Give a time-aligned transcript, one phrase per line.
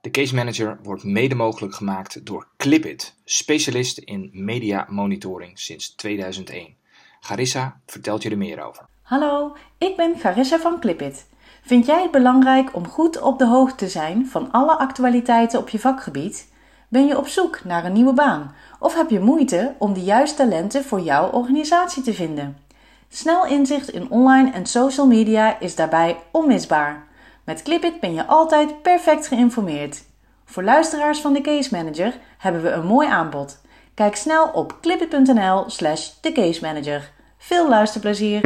[0.00, 6.74] De Case Manager wordt mede mogelijk gemaakt door Clipit, specialist in media monitoring sinds 2001.
[7.20, 8.84] Garissa vertelt je er meer over.
[9.02, 11.26] Hallo, ik ben Garissa van Clipit.
[11.62, 15.68] Vind jij het belangrijk om goed op de hoogte te zijn van alle actualiteiten op
[15.68, 16.52] je vakgebied?
[16.88, 20.36] Ben je op zoek naar een nieuwe baan of heb je moeite om de juiste
[20.36, 22.56] talenten voor jouw organisatie te vinden?
[23.08, 27.08] Snel inzicht in online en social media is daarbij onmisbaar.
[27.50, 30.04] Met Clipit ben je altijd perfect geïnformeerd.
[30.44, 33.60] Voor luisteraars van de Case Manager hebben we een mooi aanbod.
[33.94, 37.00] Kijk snel op clipit.nl slash thecase
[37.38, 38.40] Veel luisterplezier!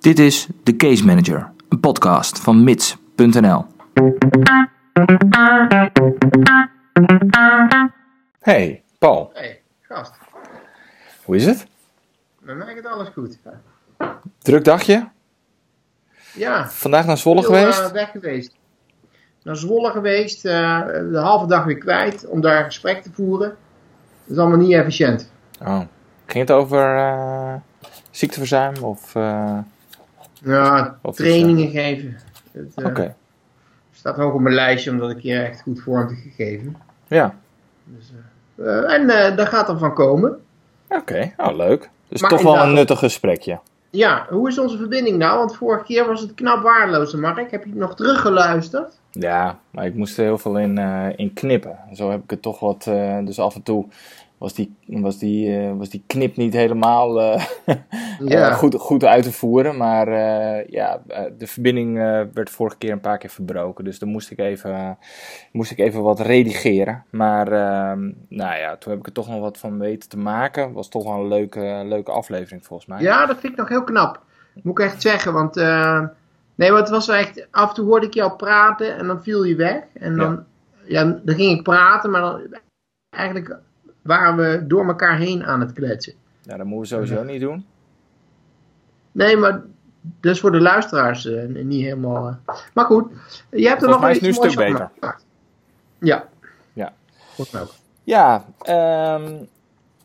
[0.00, 3.64] Dit is The Case Manager, een podcast van mits.nl.
[8.40, 9.30] Hey, Paul.
[9.34, 10.12] Hey, gast.
[11.24, 11.66] Hoe is het?
[12.38, 13.38] Met mij gaat alles goed.
[14.38, 15.08] Druk dagje?
[16.34, 16.68] Ja.
[16.68, 17.80] Vandaag naar Zwolle Heel, geweest?
[17.80, 18.54] Uh, weg geweest.
[19.42, 23.48] Naar Zwolle geweest, uh, de halve dag weer kwijt om daar een gesprek te voeren.
[24.24, 25.30] Dat is allemaal niet efficiënt.
[25.60, 25.80] Oh.
[26.26, 27.54] Ging het over uh,
[28.10, 29.12] ziekteverzuim of...
[30.42, 32.16] ja, of trainingen geven.
[32.74, 32.88] Oké.
[32.88, 33.14] Okay.
[33.92, 36.76] staat hoog op mijn lijstje omdat ik hier echt goed vorm heb gegeven.
[37.06, 37.34] Ja.
[37.84, 38.12] Dus,
[38.86, 40.40] en daar gaat er van komen.
[40.88, 41.34] Oké, okay.
[41.36, 41.90] oh, leuk.
[42.08, 43.58] Dus maar toch wel een nuttig gesprekje.
[43.96, 45.38] Ja, hoe is onze verbinding nou?
[45.38, 47.50] Want vorige keer was het knap waardeloos, Mark.
[47.50, 48.98] Heb je het nog teruggeluisterd?
[49.10, 51.78] Ja, maar ik moest er heel veel in, uh, in knippen.
[51.92, 52.86] Zo heb ik het toch wat.
[52.88, 53.86] Uh, dus af en toe
[54.38, 57.20] was die, was die, uh, was die knip niet helemaal
[58.18, 58.52] ja.
[58.52, 59.76] goed, goed uit te voeren.
[59.76, 60.10] Maar
[60.70, 61.02] ja,
[61.38, 61.96] de verbinding
[62.32, 63.84] werd vorige keer een paar keer verbroken.
[63.84, 64.98] Dus dan moest ik even,
[65.52, 67.04] moest ik even wat redigeren.
[67.10, 70.72] Maar ehm, nou ja, toen heb ik er toch nog wat van weten te maken.
[70.72, 73.00] Was toch wel een leuke, leuke aflevering volgens mij.
[73.02, 74.20] Ja, dat vind ik nog heel knap.
[74.62, 75.32] Moet ik echt zeggen.
[75.32, 75.54] Want
[76.54, 77.46] nee, maar het was echt.
[77.50, 79.82] Af en toe hoorde ik jou praten en dan viel je weg.
[79.92, 80.44] En dan,
[80.84, 81.00] ja.
[81.02, 82.40] ja dan ging ik praten, maar dan,
[83.10, 83.58] eigenlijk
[84.06, 86.12] waren we door elkaar heen aan het kletsen.
[86.42, 87.66] Ja, dat moeten we sowieso niet doen.
[89.12, 89.62] Nee, maar
[90.20, 92.28] dus voor de luisteraars uh, niet helemaal.
[92.28, 92.54] Uh...
[92.74, 93.12] Maar goed,
[93.50, 94.90] je hebt er nog is nu een stuk beter.
[95.98, 96.28] Ja.
[96.72, 96.92] Ja.
[97.34, 97.72] Goed ook.
[98.02, 99.48] Ja, um,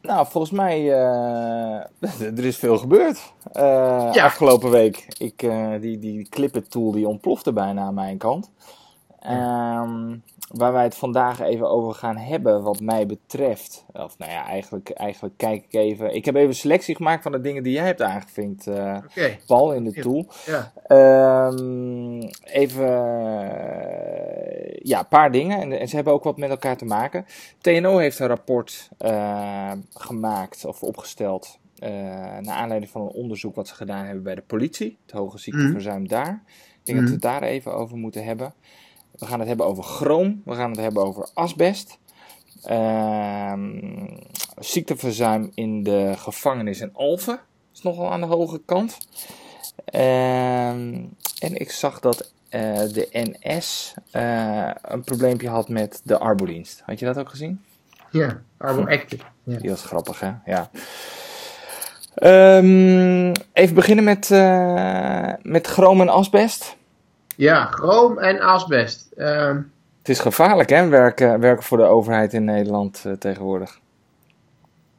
[0.01, 1.75] nou, volgens mij uh,
[2.37, 4.23] er is veel gebeurd ja.
[4.23, 5.05] afgelopen week.
[5.17, 5.39] Ik,
[5.81, 8.51] die, die Clipit tool die ontplofte bijna aan mijn kant.
[9.29, 13.85] Um, waar wij het vandaag even over gaan hebben, wat mij betreft.
[13.93, 16.15] Of nou ja, eigenlijk, eigenlijk kijk ik even.
[16.15, 19.39] Ik heb even een selectie gemaakt van de dingen die jij hebt aangevinkt, uh, okay.
[19.47, 20.27] Paul, in de tool.
[20.45, 20.71] Ja.
[21.47, 23.59] Um, even, uh,
[24.83, 25.59] ja, een paar dingen.
[25.59, 27.25] En, en, ze hebben ook wat met elkaar te maken.
[27.61, 31.59] TNO heeft een rapport uh, gemaakt of opgesteld.
[31.79, 34.97] naar aanleiding van een onderzoek wat ze gedaan hebben bij de politie.
[35.01, 36.07] Het hoge ziekteverzuim mm.
[36.07, 36.43] daar.
[36.79, 37.05] Ik denk mm.
[37.05, 38.53] dat we het daar even over moeten hebben.
[39.21, 40.41] We gaan het hebben over chroom.
[40.45, 41.97] We gaan het hebben over asbest.
[42.69, 43.53] Uh,
[44.59, 47.39] ziekteverzuim in de gevangenis in Alphen.
[47.73, 48.97] is nogal aan de hoge kant.
[49.95, 56.81] Uh, en ik zag dat uh, de NS uh, een probleempje had met de arbodienst.
[56.85, 57.61] Had je dat ook gezien?
[58.11, 59.23] Ja, Arbo Active.
[59.43, 59.57] Ja.
[59.57, 60.31] Die was grappig, hè?
[60.45, 60.69] Ja.
[62.57, 66.79] Um, even beginnen met, uh, met chroom en asbest.
[67.35, 69.09] Ja, chroom en asbest.
[69.17, 69.55] Uh,
[69.97, 73.79] het is gevaarlijk hè, werken, werken voor de overheid in Nederland uh, tegenwoordig.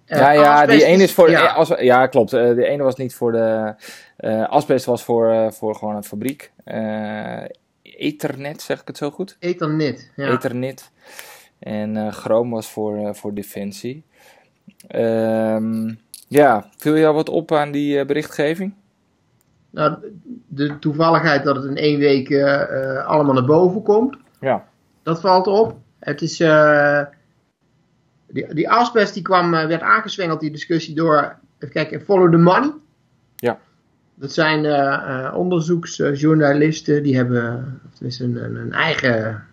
[0.07, 1.31] Uh, ja, ja, die ene is voor.
[1.31, 2.31] Ja, als, ja klopt.
[2.31, 3.75] De ene was niet voor de.
[4.49, 6.53] asbest was voor, voor gewoon een fabriek.
[7.83, 9.37] Ethernet, zeg ik het zo goed?
[9.41, 10.29] Ethernet, ja.
[10.29, 10.91] Ethernet.
[11.59, 14.05] En chroom was voor, voor defensie.
[14.95, 18.75] Um, ja, viel jou wat op aan die berichtgeving?
[19.73, 19.97] Nou,
[20.49, 24.17] de toevalligheid dat het in één week uh, allemaal naar boven komt.
[24.41, 24.69] Ja.
[25.03, 25.79] Dat valt op.
[25.99, 26.41] Het is.
[26.41, 27.03] Uh,
[28.27, 31.37] die, die asbest die kwam, werd aangeswengeld, die discussie door.
[31.59, 32.73] Even kijken, Follow the Money.
[33.37, 33.59] Ja.
[34.15, 34.59] Dat zijn
[35.35, 37.81] onderzoeksjournalisten die hebben.
[38.01, 39.45] Een, een eigen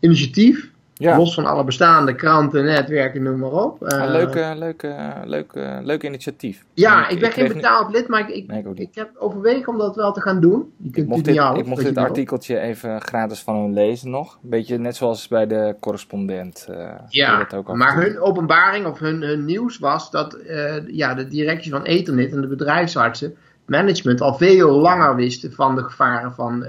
[0.00, 0.70] initiatief.
[0.98, 1.16] Ja.
[1.16, 3.82] Los van alle bestaande kranten, netwerken, noem maar op.
[3.82, 6.64] Uh, leuke, leuke, leuke, leuk initiatief.
[6.74, 9.68] Ja, ik, ik ben geen betaald lid, maar ik, ik, nee, ik, ik, heb overwegen
[9.72, 10.72] om dat wel te gaan doen.
[10.76, 14.38] Je kunt ik mocht dit, ik mocht dit artikeltje even gratis van hun lezen nog.
[14.40, 16.66] Beetje net zoals bij de correspondent.
[16.70, 21.28] Uh, ja, ook maar hun openbaring of hun, hun nieuws was dat uh, ja, de
[21.28, 23.36] directie van Ethernet en de bedrijfsartsen,
[23.66, 26.66] management, al veel langer wisten van de gevaren van,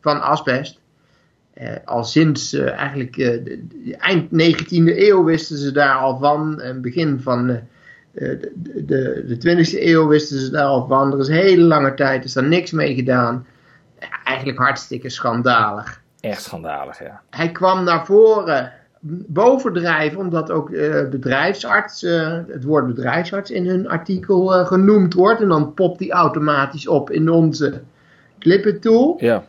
[0.00, 0.82] van asbest.
[1.60, 6.60] Uh, al sinds uh, eigenlijk uh, de, eind 19e eeuw wisten ze daar al van.
[6.60, 8.50] En begin van de,
[8.86, 11.12] de, de 20e eeuw wisten ze daar al van.
[11.12, 13.46] Er is een hele lange tijd is daar niks mee gedaan.
[14.24, 16.02] eigenlijk hartstikke schandalig.
[16.20, 17.20] Echt schandalig, ja.
[17.30, 18.72] Hij kwam naar voren
[19.26, 20.70] bovendrijven, omdat ook
[21.10, 22.00] bedrijfsarts,
[22.48, 25.40] het woord bedrijfsarts in hun artikel genoemd wordt.
[25.40, 27.82] En dan popt die automatisch op in onze
[28.38, 29.16] Clipper tool.
[29.18, 29.44] Ja.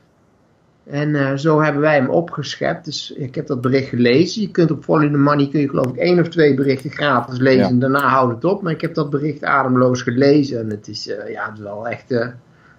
[0.89, 2.85] En zo hebben wij hem opgeschept.
[2.85, 4.41] Dus ik heb dat bericht gelezen.
[4.41, 7.39] Je kunt op Follow the Money kun je geloof ik één of twee berichten gratis
[7.39, 7.65] lezen.
[7.65, 8.61] En daarna houdt het op.
[8.61, 10.59] Maar ik heb dat bericht ademloos gelezen.
[10.59, 12.33] En het is, ja, het is wel echt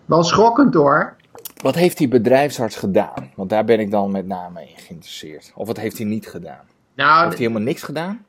[0.04, 1.14] wel schokkend hoor.
[1.62, 3.30] Wat heeft die bedrijfsarts gedaan?
[3.34, 5.52] Want daar ben ik dan met name in geïnteresseerd.
[5.54, 6.64] Of wat heeft hij niet gedaan?
[6.94, 8.24] Nou, heeft hij helemaal niks gedaan?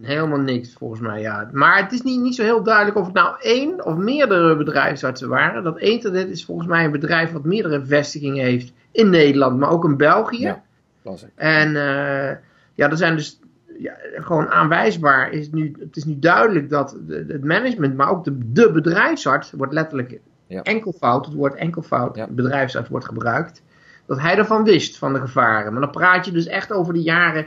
[0.00, 1.48] Helemaal niks volgens mij, ja.
[1.52, 5.28] Maar het is niet, niet zo heel duidelijk of het nou één of meerdere bedrijfsartsen
[5.28, 5.62] waren.
[5.62, 9.84] Dat Internet is volgens mij een bedrijf wat meerdere vestigingen heeft in Nederland, maar ook
[9.84, 10.42] in België.
[10.42, 10.62] Ja,
[11.02, 11.30] was ik.
[11.34, 12.30] En uh,
[12.74, 13.40] ja, er zijn dus
[13.78, 15.32] ja, gewoon aanwijsbaar.
[15.32, 19.72] Is nu, het is nu duidelijk dat het management, maar ook de, de bedrijfsarts, wordt
[19.72, 20.62] letterlijk ja.
[20.62, 22.26] enkelvoud, het woord enkelvoud, ja.
[22.30, 23.62] bedrijfsarts wordt gebruikt,
[24.06, 25.72] dat hij ervan wist, van de gevaren.
[25.72, 27.46] Maar dan praat je dus echt over de jaren,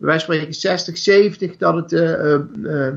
[0.00, 2.92] wij spreken 60, 70, dat het uh, uh,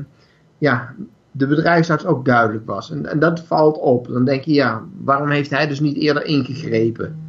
[0.58, 0.94] ja,
[1.30, 2.90] de bedrijfsarts ook duidelijk was.
[2.90, 4.08] En, en, dat valt op.
[4.08, 7.22] Dan denk je, ja, waarom heeft hij dus niet eerder ingegrepen?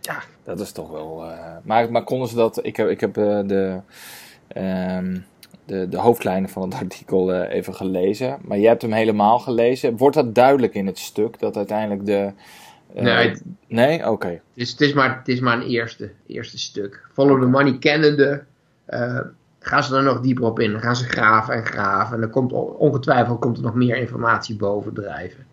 [0.00, 1.24] Ja, dat is toch wel.
[1.62, 2.64] maar, maar konden ze dat.
[2.64, 3.80] Ik heb, ik heb de.
[4.56, 5.24] Um,
[5.70, 8.38] de, de hoofdlijnen van het artikel uh, even gelezen.
[8.42, 9.96] Maar je hebt hem helemaal gelezen.
[9.96, 12.32] Wordt dat duidelijk in het stuk dat uiteindelijk de.
[12.96, 13.34] Uh, nee,
[13.68, 14.10] nee?
[14.10, 14.28] oké.
[14.28, 17.06] Het, is, het, is maar, het is maar een eerste, eerste stuk.
[17.12, 18.44] Follow the money kennende.
[18.90, 19.20] Uh,
[19.58, 20.72] gaan ze er nog dieper op in.
[20.72, 22.14] Dan gaan ze graven en graven.
[22.14, 25.46] En dan komt ongetwijfeld komt er nog meer informatie bovendrijven.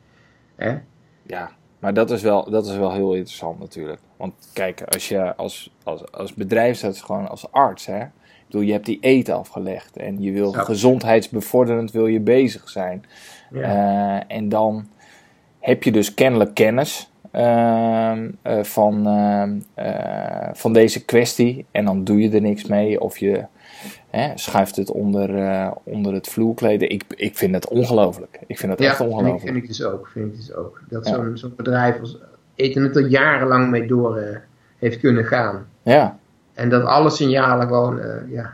[0.55, 0.77] Hè?
[1.23, 3.99] Ja, maar dat is, wel, dat is wel heel interessant natuurlijk.
[4.17, 8.05] Want kijk, als je als, als, als bedrijfsarts, gewoon als arts, hè,
[8.45, 13.05] bedoel, je hebt die eten afgelegd en je wil gezondheidsbevorderend wil je bezig zijn.
[13.51, 13.59] Ja.
[13.59, 14.87] Uh, en dan
[15.59, 17.11] heb je dus kennelijk kennis
[18.61, 19.43] van, uh,
[20.53, 23.45] van deze kwestie en dan doe je er niks mee of je
[24.35, 25.29] schuift het onder,
[25.83, 26.89] onder het vloerkleden.
[26.89, 28.39] Ik, ik vind het ongelooflijk.
[28.47, 29.41] Ik vind het ja, echt ongelooflijk.
[29.41, 30.07] vind ik dus ook.
[30.07, 30.81] Vind ik dus ook.
[30.89, 31.35] Dat ja.
[31.35, 32.17] zo'n bedrijf als
[32.55, 34.41] eten het er jarenlang mee door
[34.77, 35.67] heeft kunnen gaan.
[35.83, 36.17] Ja.
[36.53, 38.53] En dat alle signalen gewoon ja,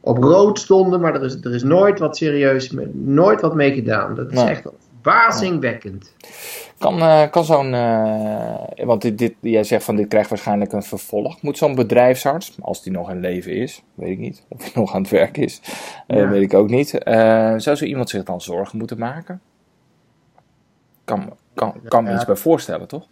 [0.00, 4.14] op rood stonden, maar er is, er is nooit wat serieus, nooit wat mee gedaan.
[4.14, 4.62] Dat is echt
[5.02, 6.14] bazingwekkend.
[6.78, 10.82] Kan, uh, kan zo'n, uh, want dit, dit, jij zegt van dit krijgt waarschijnlijk een
[10.82, 11.42] vervolg.
[11.42, 14.94] Moet zo'n bedrijfsarts, als die nog in leven is, weet ik niet, of hij nog
[14.94, 15.60] aan het werk is,
[16.06, 16.28] ja.
[16.28, 16.88] weet ik ook niet.
[17.56, 19.40] zou zo iemand zich dan zorgen moeten maken?
[21.04, 23.06] Kan, kan, kan me iets bij voorstellen, toch?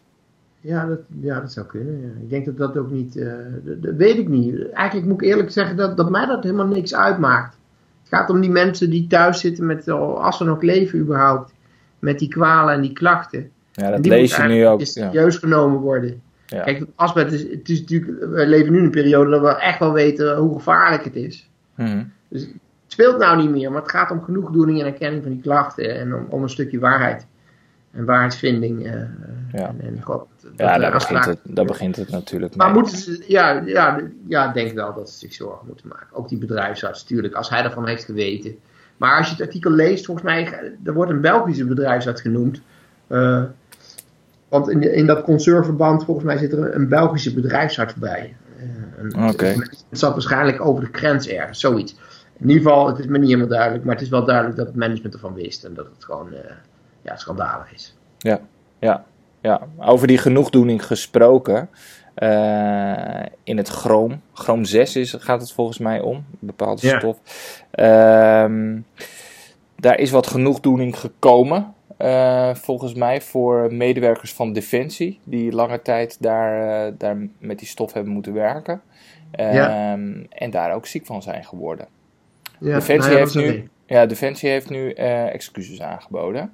[0.60, 2.00] Ja, dat, ja, dat zou kunnen.
[2.00, 2.22] Ja.
[2.22, 3.14] Ik denk dat dat ook niet.
[3.64, 4.70] Dat, dat, weet ik niet.
[4.72, 7.56] Eigenlijk moet ik eerlijk zeggen dat, dat mij dat helemaal niks uitmaakt.
[8.00, 11.54] Het gaat om die mensen die thuis zitten met, als ze nog leven überhaupt,
[12.04, 13.50] met die kwalen en die klachten.
[13.72, 14.80] Ja, dat lees je nu ook.
[14.84, 15.40] serieus ja.
[15.40, 16.22] genomen worden.
[16.46, 16.62] Ja.
[16.62, 19.78] Kijk, asbest is, het is natuurlijk, we leven nu in een periode dat we echt
[19.78, 21.50] wel weten hoe gevaarlijk het is.
[21.74, 22.12] Hmm.
[22.28, 22.52] Dus het
[22.86, 26.14] speelt nou niet meer, maar het gaat om genoegdoening en erkenning van die klachten en
[26.14, 27.26] om, om een stukje waarheid
[27.92, 28.86] en waarheidsvinding.
[28.86, 28.92] Uh,
[29.52, 30.26] ja, en, en God,
[30.56, 32.66] ja daar, begint het, daar begint het natuurlijk mee.
[32.66, 36.06] Maar moeten ze, ja, ja, ja, ik denk wel dat ze zich zorgen moeten maken.
[36.12, 38.56] Ook die bedrijfsarts, natuurlijk, als hij daarvan heeft geweten.
[38.96, 42.60] Maar als je het artikel leest, volgens mij, er wordt een Belgische bedrijfsarts genoemd.
[43.08, 43.42] Uh,
[44.48, 48.36] want in, in dat concernverband, volgens mij, zit er een Belgische bedrijfsarts bij.
[49.02, 49.32] Uh, Oké.
[49.32, 49.54] Okay.
[49.54, 51.96] Het zat waarschijnlijk over de grens ergens, zoiets.
[52.38, 54.66] In ieder geval, het is me niet helemaal duidelijk, maar het is wel duidelijk dat
[54.66, 55.64] het management ervan wist.
[55.64, 56.38] En dat het gewoon uh,
[57.02, 57.96] ja, schandalig is.
[58.18, 58.40] Ja,
[58.78, 59.04] ja,
[59.40, 59.60] ja.
[59.76, 61.68] Over die genoegdoening gesproken.
[62.18, 66.98] Uh, in het chroom, chroom 6 is, gaat het volgens mij om, een bepaalde ja.
[66.98, 67.18] stof.
[67.74, 68.80] Uh,
[69.76, 76.16] daar is wat genoegdoening gekomen, uh, volgens mij, voor medewerkers van Defensie, die lange tijd
[76.22, 78.82] daar, daar met die stof hebben moeten werken.
[79.32, 79.92] Ja.
[79.92, 81.86] Ehm, en daar ook ziek van zijn geworden.
[82.60, 86.52] Ja, Defensie, nou heeft nu, ja, Defensie heeft nu excuses aangeboden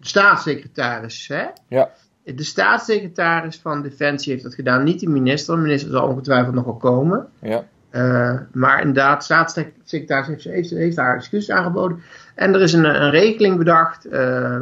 [0.00, 1.28] de staatssecretaris.
[1.28, 1.44] Hè?
[1.68, 1.90] Ja.
[2.24, 5.54] De staatssecretaris van Defensie heeft dat gedaan, niet de minister.
[5.54, 7.28] De minister zal ongetwijfeld nog wel komen.
[7.40, 7.64] Ja.
[7.90, 12.02] Uh, maar inderdaad, de staatssecretaris heeft, heeft, heeft haar excuses aangeboden.
[12.34, 14.58] En er is een, een regeling bedacht, uh,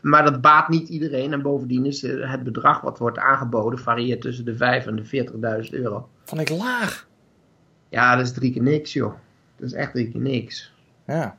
[0.00, 1.32] maar dat baat niet iedereen.
[1.32, 5.70] En bovendien is het bedrag wat wordt aangeboden varieert tussen de 5 en de 40.000
[5.70, 6.08] euro.
[6.24, 7.06] Vond ik laag.
[7.88, 9.14] Ja, dat is drie keer niks, joh.
[9.56, 10.74] Dat is echt drie keer niks.
[11.06, 11.36] Ja.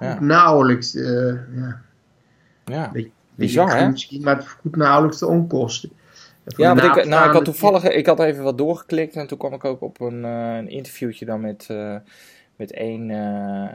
[0.00, 0.20] ja.
[0.20, 1.80] Nauwelijks, ja.
[2.64, 3.90] Ja, beetje, bizar hè?
[3.90, 5.90] Misschien, maar het vergoedt nauwelijks de onkosten.
[6.44, 9.52] Ja, want ik, nou, ik had toevallig, ik had even wat doorgeklikt en toen kwam
[9.52, 11.96] ik ook op een, uh, een interviewtje dan met, uh,
[12.56, 13.68] met één, uh,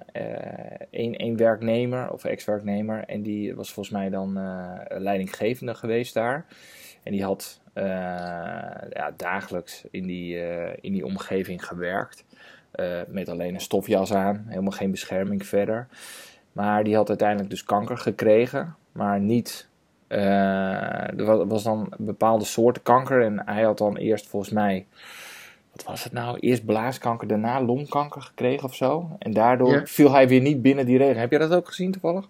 [0.90, 4.34] één, één werknemer of ex-werknemer en die was volgens mij dan
[4.90, 6.46] leidinggevende geweest daar.
[7.04, 7.62] En die had
[8.94, 10.38] ja, dagelijks in die,
[10.82, 12.24] in die omgeving gewerkt.
[13.08, 15.88] met alleen een stofjas aan, helemaal geen bescherming verder.
[16.52, 19.68] Maar die had uiteindelijk dus kanker gekregen, maar niet.
[20.08, 24.86] er was, dan een bepaalde soorten kanker en hij had dan eerst volgens mij
[25.80, 26.38] wat was het nou?
[26.40, 29.16] Eerst blaaskanker, daarna longkanker gekregen of zo.
[29.20, 31.20] En daardoor viel hij weer niet binnen die regel.
[31.20, 32.26] Heb je dat ook gezien toevallig?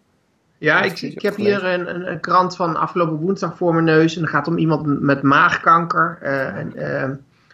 [0.58, 4.16] Ja, ik, ik heb hier een, een, een, krant van afgelopen woensdag voor mijn neus.
[4.16, 6.20] En het gaat om iemand met maagkanker.
[6.24, 7.10] Uh, en, uh,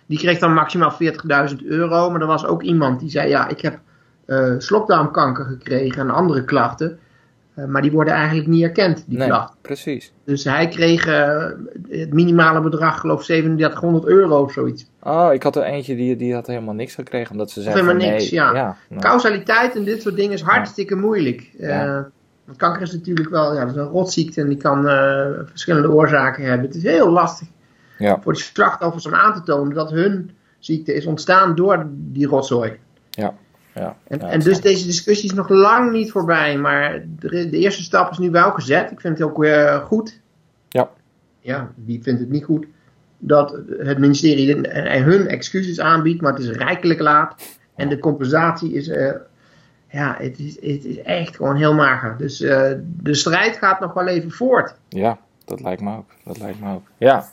[0.06, 0.94] die kreeg dan maximaal
[1.50, 2.10] 40.000 euro.
[2.10, 3.80] Maar er was ook iemand die zei: Ja, ik heb uh,
[4.58, 7.00] slokdarmkanker gekregen en andere klachten.
[7.56, 9.56] Eh, maar die worden eigenlijk niet erkend, die nee, klachten.
[9.62, 10.14] precies.
[10.24, 11.46] Dus hij kreeg uh,
[11.90, 14.86] het minimale bedrag, geloof 3700 euro of zoiets.
[15.04, 17.96] Oh, ik had er eentje die, die had helemaal niks gekregen, omdat ze zei Helemaal
[17.96, 18.54] niks, ja.
[18.54, 21.50] ja Causaliteit en dit soort dingen is hartstikke moeilijk.
[21.60, 22.00] Uh,
[22.58, 24.84] kanker is natuurlijk wel ja, dat is een rotziekte en die kan
[25.46, 26.68] verschillende oorzaken hebben.
[26.68, 27.48] Het is heel lastig
[27.98, 28.20] ja.
[28.22, 32.80] voor de slachtoffers om aan te tonen dat hun ziekte is ontstaan door die rotzooi.
[33.10, 33.34] Ja.
[33.76, 37.84] Ja, en, en dus deze discussie is nog lang niet voorbij, maar de, de, eerste
[37.84, 38.92] stap is nu wel gezet.
[38.92, 40.22] Ik vind het ook weer goed.
[40.70, 40.90] Ja.
[41.40, 42.66] Ja, wie vindt het niet goed?
[43.18, 47.36] Dat het ministerie en hun excuses aanbiedt, maar het is rijkelijk laat.
[47.76, 49.12] En de compensatie is, uh,
[49.90, 52.16] ja, het is, het is echt gewoon heel mager.
[52.18, 54.76] Dus uh, de strijd gaat nog wel even voort.
[54.90, 56.10] Ja, dat lijkt me ook.
[56.24, 56.88] Dat lijkt me ook.
[56.98, 57.26] Ja.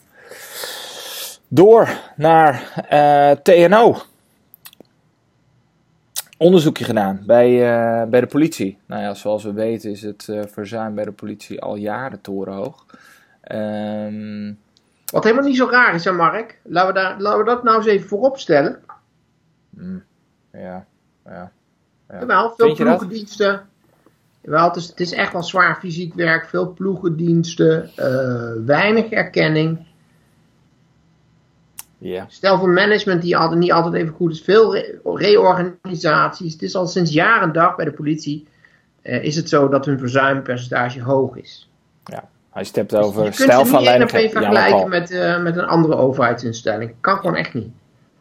[1.49, 3.97] Door naar uh, TNO
[6.43, 8.79] onderzoekje gedaan bij, uh, bij de politie.
[8.87, 12.87] Nou ja, zoals we weten is het uh, verzuim bij de politie al jaren torenhoog.
[13.53, 14.59] Um...
[15.13, 16.59] Wat helemaal niet zo raar is, hè Mark?
[16.63, 18.79] Laten we, daar, laten we dat nou eens even voorop stellen.
[19.71, 20.05] Mm,
[20.53, 20.87] ja,
[21.25, 21.53] ja.
[22.09, 22.19] ja.
[22.19, 23.61] Jawel, veel ploegendiensten.
[24.41, 26.47] Jawel, het is, het is echt wel zwaar fysiek werk.
[26.49, 27.91] Veel ploegendiensten.
[27.97, 29.87] Uh, weinig erkenning.
[32.03, 32.25] Yeah.
[32.29, 34.41] Stel voor management die altijd, niet altijd even goed is.
[34.41, 36.53] Veel reorganisaties.
[36.53, 38.47] Het is al sinds jaren en dag bij de politie.
[39.03, 41.71] Uh, is het zo dat hun verzuimpercentage hoog is.
[42.05, 44.11] Ja, hij stept over dus stijl van leiding.
[44.11, 46.93] Je kunt het niet vergelijken met, uh, met een andere overheidsinstelling.
[47.01, 47.71] Kan gewoon echt niet.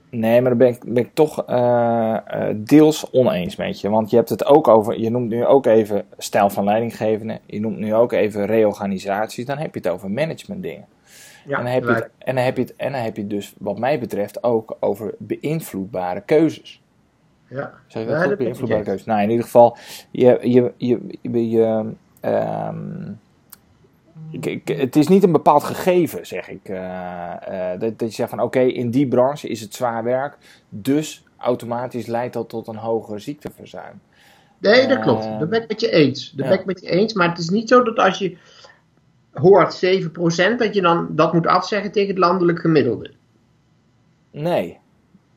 [0.10, 2.18] Nee, maar daar ben ik, ben ik toch uh,
[2.56, 3.90] deels oneens met je.
[3.90, 7.40] Want je hebt het ook over, je noemt nu ook even stijl van leidinggevende.
[7.46, 9.46] Je noemt nu ook even reorganisaties.
[9.46, 10.86] Dan heb je het over management dingen.
[11.46, 13.22] Ja, en, dan heb je het, en, dan heb je het, en dan heb je
[13.22, 16.82] het dus, wat mij betreft, ook over beïnvloedbare keuzes.
[17.48, 18.38] Ja, Zeg je dat goed?
[18.38, 19.06] Beïnvloedbare keuzes.
[19.06, 19.78] Nou, in ieder geval,
[20.12, 23.20] je, je, je, je, je um,
[24.32, 26.70] ik, het is niet een bepaald gegeven, zeg ik.
[26.70, 26.78] Uh,
[27.50, 30.38] uh, dat, dat, je zegt van oké, okay, in die branche is het zwaar werk,
[30.70, 34.02] dus automatisch leidt dat tot een hoger ziekteverzuim.
[34.58, 35.26] Nee, dat klopt.
[35.26, 36.32] Uh, dat ben ik met je eens.
[36.32, 37.14] Dat ben ik met je eens.
[37.14, 38.38] Maar het is niet zo dat als je
[39.34, 43.12] hoort 7%, dat je dan dat moet afzeggen tegen het landelijk gemiddelde.
[44.32, 44.80] Nee,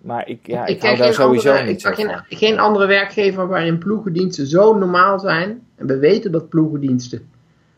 [0.00, 3.48] maar ik, ja, ik, ik hou daar sowieso andere, niet ik geen, geen andere werkgever
[3.48, 5.66] waarin ploegendiensten zo normaal zijn.
[5.74, 7.28] En we weten dat ploegendiensten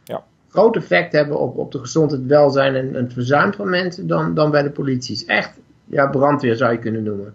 [0.04, 0.24] ja.
[0.48, 4.34] groot effect hebben op, op de gezondheid, welzijn en, en het verzuim van mensen dan,
[4.34, 5.26] dan bij de politie.
[5.26, 7.34] Echt ja, brandweer zou je kunnen noemen.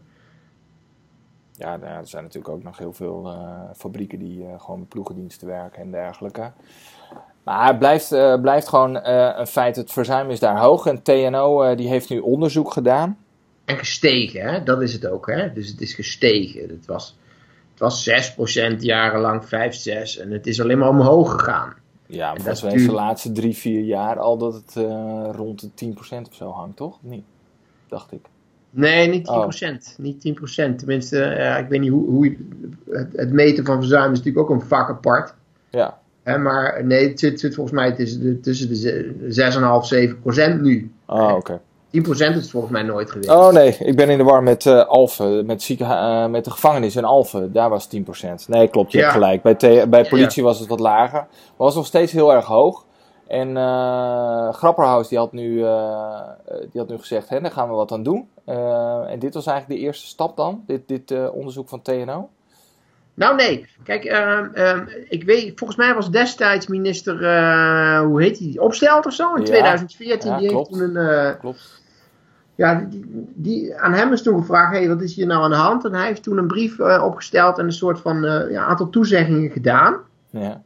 [1.52, 4.90] Ja, nou er zijn natuurlijk ook nog heel veel uh, fabrieken die uh, gewoon met
[4.90, 6.52] ploegendiensten werken en dergelijke.
[7.44, 10.86] Maar het blijft, uh, blijft gewoon uh, een feit, het verzuim is daar hoog.
[10.86, 13.18] En TNO uh, die heeft nu onderzoek gedaan.
[13.66, 14.64] En gestegen, hè?
[14.64, 15.28] dat is het ook.
[15.28, 15.54] Hè?
[15.54, 16.62] Dus het is gestegen.
[16.70, 17.18] Het was,
[17.70, 18.10] het was
[18.70, 20.18] 6% jarenlang, 5, 6.
[20.18, 21.74] En het is alleen maar omhoog gegaan.
[22.06, 24.74] Ja, maar dat is de laatste drie, vier jaar al dat het
[25.36, 26.98] rond de 10% of zo hangt, toch?
[27.02, 27.24] Niet,
[27.88, 28.26] dacht ik.
[28.70, 29.32] Nee, niet 10%.
[29.32, 29.50] Oh.
[29.98, 30.76] Niet 10%.
[30.76, 32.38] Tenminste, ik weet niet hoe, hoe
[32.90, 35.34] het, het meten van verzuim is natuurlijk ook een vak apart.
[35.70, 36.01] Ja.
[36.24, 40.92] Maar nee, het zit, zit volgens mij tussen de, tussen de 6,5 7 procent nu.
[41.06, 41.34] Oh, oké.
[41.34, 41.60] Okay.
[41.92, 43.30] 10 procent is het volgens mij nooit geweest.
[43.30, 46.52] Oh nee, ik ben in de war met uh, Alphen, met, zieke, uh, met de
[46.52, 47.54] gevangenis in Alphen.
[47.54, 48.48] Daar was 10 procent.
[48.48, 49.04] Nee, klopt, je ja.
[49.04, 49.42] hebt gelijk.
[49.42, 50.48] Bij, bij politie ja.
[50.48, 51.20] was het wat lager.
[51.20, 52.86] Maar was nog steeds heel erg hoog.
[53.28, 55.56] En uh, Grapperhaus die had, nu,
[56.72, 58.28] die had nu gezegd, hè, daar gaan we wat aan doen.
[59.08, 62.30] en dit was eigenlijk de eerste stap dan, dit, dit onderzoek van TNO.
[63.14, 68.38] Nou nee, kijk, uh, uh, ik weet, volgens mij was destijds minister, uh, hoe heet
[68.38, 69.48] die, Opstelt of zo, in ja.
[69.48, 70.32] 2014.
[70.32, 70.70] Ja, die klopt.
[70.70, 71.82] heeft toen een, uh, klopt.
[72.56, 75.56] Ja, die, die, aan hem is toen gevraagd, hey, wat is hier nou aan de
[75.56, 75.86] hand?
[75.86, 79.52] En hij heeft toen een brief uh, opgesteld en een soort van ja, aantal toezeggingen
[79.52, 79.98] gedaan.
[80.30, 80.62] Ja.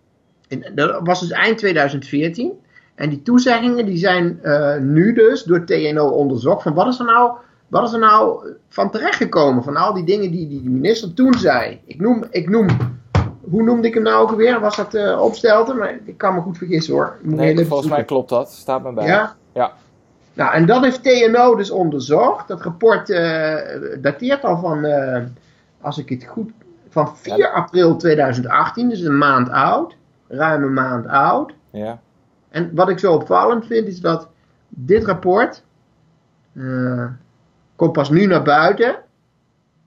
[0.48, 2.52] En dat was dus eind 2014.
[2.96, 4.40] En die toezeggingen die zijn
[4.94, 7.32] nu dus door TNO onderzocht van wat is er nou
[7.68, 11.34] wat is er nou van terechtgekomen van al die dingen die, die de minister toen
[11.34, 11.82] zei?
[11.86, 12.68] Ik noem, ik noem
[13.50, 14.60] hoe noemde ik hem nou ook weer?
[14.60, 17.18] Was dat uh, Maar ik kan me goed vergissen hoor.
[17.22, 18.52] Nee, volgens mij klopt dat.
[18.52, 19.06] Staat me bij.
[19.06, 19.36] Ja?
[19.54, 19.72] Ja.
[20.34, 22.48] Nou, en dat heeft TNO dus onderzocht.
[22.48, 23.58] Dat rapport uh,
[24.02, 25.24] dateert al van, uh,
[25.82, 26.52] als ik het goed,
[26.90, 29.96] van 4 april 2018, dus een maand oud.
[30.28, 31.54] Ruim een maand oud.
[31.70, 32.00] Ja.
[32.50, 34.28] En wat ik zo opvallend vind, is dat
[34.70, 35.64] dit rapport
[36.54, 37.06] uh,
[37.76, 38.96] komt pas nu naar buiten.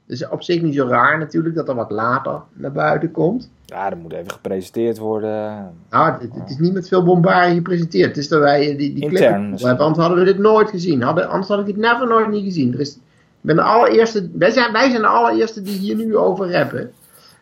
[0.07, 3.51] Dus op zich niet zo raar natuurlijk dat er wat later naar buiten komt.
[3.65, 5.73] Ja, dat moet even gepresenteerd worden.
[5.91, 8.09] Nou, het, het is niet met veel bombardie gepresenteerd.
[8.09, 11.03] Het is dat wij die, die Intern, clip hebben, anders hadden we dit nooit gezien.
[11.03, 12.73] Hadden, anders had ik het never nooit niet gezien.
[12.73, 12.99] Er is,
[13.41, 16.93] ben de allereerste, wij, zijn, wij zijn de allereerste die hier nu over rappen.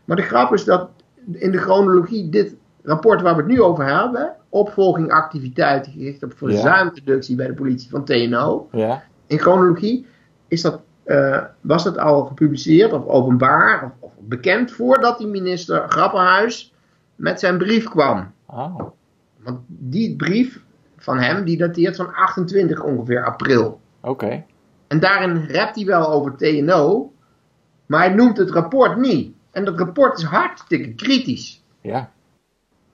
[0.05, 0.89] Maar de grap is dat
[1.33, 6.33] in de chronologie dit rapport waar we het nu over hebben, opvolging activiteiten gericht op
[6.37, 8.69] verzuimreductie bij de politie van TNO.
[8.73, 9.03] Ja.
[9.27, 10.07] In chronologie
[10.49, 15.89] is dat, uh, was dat al gepubliceerd of openbaar of, of, bekend voordat die minister
[15.89, 16.75] Grappenhuis
[17.15, 18.33] met zijn brief kwam.
[18.47, 18.81] Oh.
[19.43, 20.61] Want die brief
[20.97, 23.81] van hem, die dateert van 28 ongeveer april.
[24.01, 24.25] Oké.
[24.25, 24.47] Okay.
[24.87, 27.13] En daarin rapt hij wel over TNO,
[27.87, 29.35] maar hij noemt het rapport niet.
[29.51, 31.63] En dat rapport is hartstikke kritisch.
[31.81, 32.11] Ja.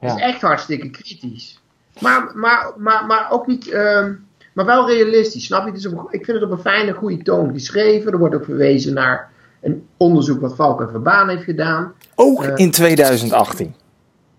[0.00, 0.08] ja.
[0.08, 1.62] Het is echt hartstikke kritisch.
[2.00, 4.08] Maar, maar, maar, maar ook niet, uh,
[4.52, 5.72] maar wel realistisch, snap je?
[5.72, 8.12] Dus op, ik vind het op een fijne, goede toon geschreven.
[8.12, 9.30] Er wordt ook verwezen naar
[9.60, 11.92] een onderzoek wat Valken Verbaan heeft gedaan.
[12.14, 13.74] Ook uh, in 2018?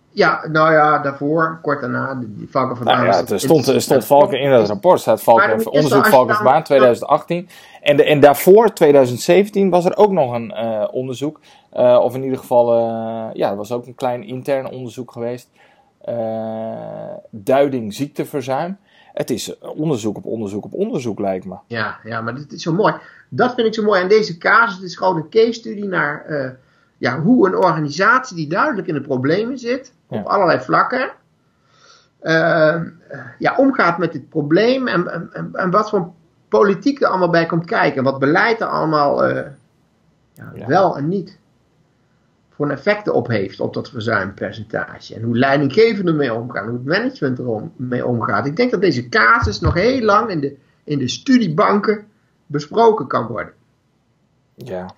[0.10, 3.06] Ja, nou ja, daarvoor, kort daarna, die Valken Verbaan.
[3.06, 6.64] Nou ja, er stond, er stond Valken in dat rapport, staat Valken, onderzoek Valken Verbaan
[6.64, 7.50] 2018.
[7.82, 11.40] En, de, en daarvoor, 2017, was er ook nog een uh, onderzoek.
[11.74, 12.74] Uh, of in ieder geval,
[13.34, 15.50] ja, er was ook een klein intern onderzoek geweest.
[17.32, 18.78] duiding ziekteverzuim.
[19.14, 21.56] Het is onderzoek op onderzoek op onderzoek, lijkt me.
[21.68, 22.94] Ja, ja, maar dit is zo mooi.
[23.30, 24.76] Dat vind ik zo mooi aan deze casus.
[24.76, 26.50] Het is gewoon een case studie naar uh,
[26.98, 30.20] ja, hoe een organisatie die duidelijk in de problemen zit, ja.
[30.20, 31.12] op allerlei vlakken,
[32.22, 32.82] uh,
[33.40, 36.12] ja, omgaat met dit probleem en, en, en, wat voor
[36.48, 37.98] politiek er allemaal bij komt kijken.
[37.98, 39.36] En wat beleid er allemaal uh,
[40.34, 40.68] ja, ja.
[40.68, 41.38] wel en niet
[42.56, 45.16] voor een effecten op heeft op dat verzuimpercentage.
[45.16, 48.46] En hoe leidinggevenden mee omgaan, hoe het management ermee omgaat.
[48.46, 52.06] Ik denk dat deze casus nog heel lang in de, in de studiebanken
[52.46, 53.54] besproken kan worden.
[54.56, 54.90] Ja.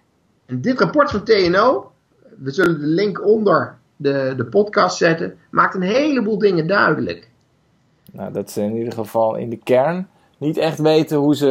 [0.45, 1.91] En dit rapport van TNO,
[2.37, 7.29] we zullen de link onder de, de podcast zetten, maakt een heleboel dingen duidelijk.
[8.11, 11.47] Nou, dat ze in ieder geval in de kern niet echt weten hoe ze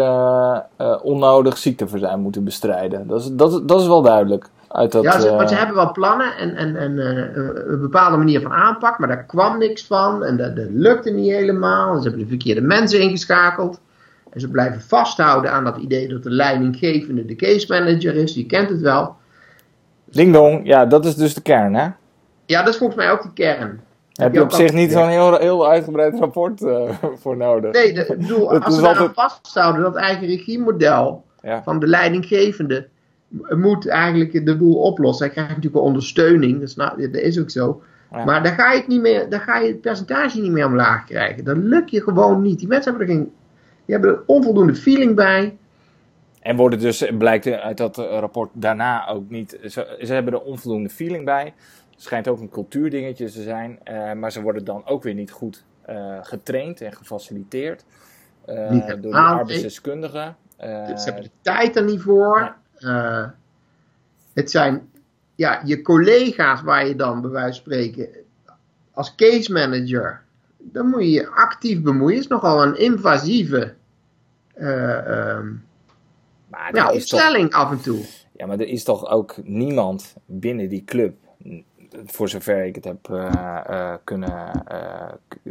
[0.78, 3.06] uh, onnodig ziekteverzuim moeten bestrijden.
[3.06, 4.48] Dat is, dat, dat is wel duidelijk.
[4.74, 5.36] Uit dat, ja, ze, uh...
[5.36, 9.08] maar ze hebben wel plannen en, en, en uh, een bepaalde manier van aanpak, maar
[9.08, 11.94] daar kwam niks van en dat, dat lukte niet helemaal.
[11.94, 13.80] En ze hebben de verkeerde mensen ingeschakeld.
[14.30, 18.34] En ze blijven vasthouden aan dat idee dat de leidinggevende de case manager is.
[18.34, 19.16] Je kent het wel.
[20.04, 21.88] Ding dong, ja, dat is dus de kern, hè?
[22.46, 23.80] Ja, dat is volgens mij ook de kern.
[24.12, 26.90] Heb je, je op zich niet zo'n heel, heel uitgebreid rapport uh,
[27.22, 27.72] voor nodig?
[27.72, 29.10] Nee, de, ik bedoel, als we altijd...
[29.14, 31.62] vasthouden dat eigen regiemodel ja.
[31.62, 32.88] van de leidinggevende
[33.48, 35.24] moet eigenlijk de boel oplossen.
[35.24, 37.82] Hij krijgt natuurlijk ondersteuning, dat is, nou, dat is ook zo.
[38.10, 38.24] Ja.
[38.24, 41.04] Maar daar ga, je het niet meer, daar ga je het percentage niet meer omlaag
[41.04, 41.44] krijgen.
[41.44, 42.58] Dat lukt je gewoon niet.
[42.58, 43.32] Die mensen hebben er geen,
[43.84, 45.56] die hebben er onvoldoende feeling bij.
[46.40, 50.88] En worden dus, blijkt uit dat rapport daarna ook niet, ze, ze hebben er onvoldoende
[50.88, 51.54] feeling bij.
[51.90, 55.30] Het schijnt ook een cultuurdingetje te zijn, uh, maar ze worden dan ook weer niet
[55.30, 57.84] goed uh, getraind en gefaciliteerd
[58.48, 60.36] uh, door de arbeidsdeskundigen.
[60.58, 62.54] ze hebben de tijd er niet voor.
[62.78, 63.26] Uh,
[64.32, 64.88] het zijn
[65.34, 68.08] ja, je collega's waar je dan bij wijze van spreken
[68.92, 70.22] als case manager,
[70.58, 72.18] dan moet je je actief bemoeien.
[72.18, 73.74] Is nogal een invasieve
[74.56, 75.64] uh, um,
[76.48, 78.04] maar ja, opstelling toch, af en toe.
[78.36, 81.14] Ja, maar er is toch ook niemand binnen die club,
[82.04, 84.64] voor zover ik het heb uh, uh, kunnen,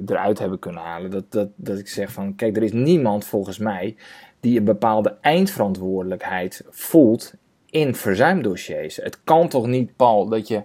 [0.05, 3.57] eruit hebben kunnen halen, dat, dat, dat ik zeg van, kijk, er is niemand volgens
[3.57, 3.95] mij
[4.43, 7.33] die een bepaalde eindverantwoordelijkheid voelt
[7.69, 8.95] in verzuimdossiers.
[8.95, 10.63] Het kan toch niet, Paul, dat je.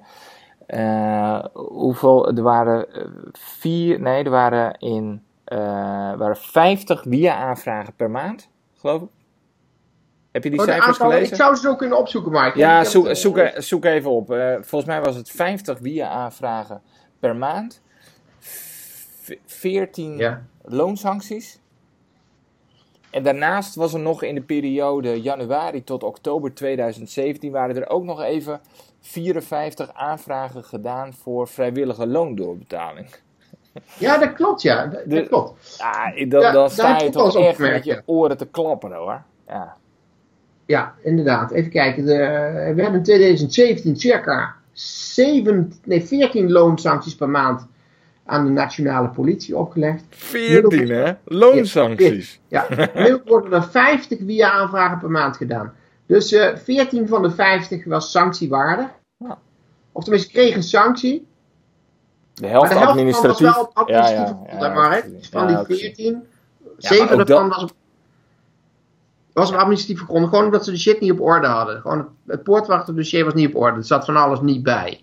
[0.69, 2.29] Uh, hoeveel?
[2.29, 2.87] Er waren
[3.33, 4.01] vier.
[4.01, 5.23] Nee, er waren in.
[5.47, 5.59] Uh,
[6.17, 9.09] waren 50 via-aanvragen per maand, geloof ik.
[10.33, 11.33] Heb je die oh, cijfers aantal, gelezen?
[11.33, 14.27] Ik zou ze zo kunnen opzoeken, maar Ja, zoek, het, zoek, uh, zoek, even op.
[14.61, 16.83] volgens mij was het 50 via-aanvragen
[17.21, 17.83] per maand.
[19.47, 20.43] 14 ja.
[20.63, 21.61] loonsancties.
[23.11, 28.05] En daarnaast was er nog in de periode januari tot oktober 2017 waren er ook
[28.05, 28.61] nog even
[29.01, 33.07] 54 aanvragen gedaan voor vrijwillige loondoorbetaling.
[33.99, 34.87] Ja, dat klopt, ja.
[34.87, 35.77] Dat, de, dat klopt.
[35.79, 39.23] Ja, dan, ja, dan sta je toch echt met je oren te klappen hoor.
[39.49, 39.77] Ja,
[40.67, 41.51] ja inderdaad.
[41.51, 42.05] Even kijken.
[42.05, 42.17] De,
[42.75, 47.67] we hebben in 2017 circa 7, nee, 14 loonsancties per maand
[48.29, 50.05] aan de nationale politie opgelegd.
[50.09, 51.13] 14 hè?
[51.25, 52.41] Loonsancties.
[52.49, 55.73] Ja, gemiddeld worden er 50 via aanvragen per maand gedaan.
[56.07, 58.89] Dus uh, 14 van de 50 was sanctiewaardig.
[59.17, 59.39] Ja.
[59.93, 61.27] Of tenminste, kreeg een sanctie.
[62.35, 63.47] De helft, de helft administratief.
[63.47, 65.01] was wel administratief ja, ja, maar, hè?
[65.31, 66.23] Van die 14,
[66.77, 67.73] 7 ervan was op,
[69.33, 70.29] was op administratieve gronden.
[70.29, 71.81] Gewoon omdat ze de shit niet op orde hadden.
[71.81, 73.77] Gewoon het, het poortwachterdossier was niet op orde.
[73.77, 75.03] Er zat van alles niet bij.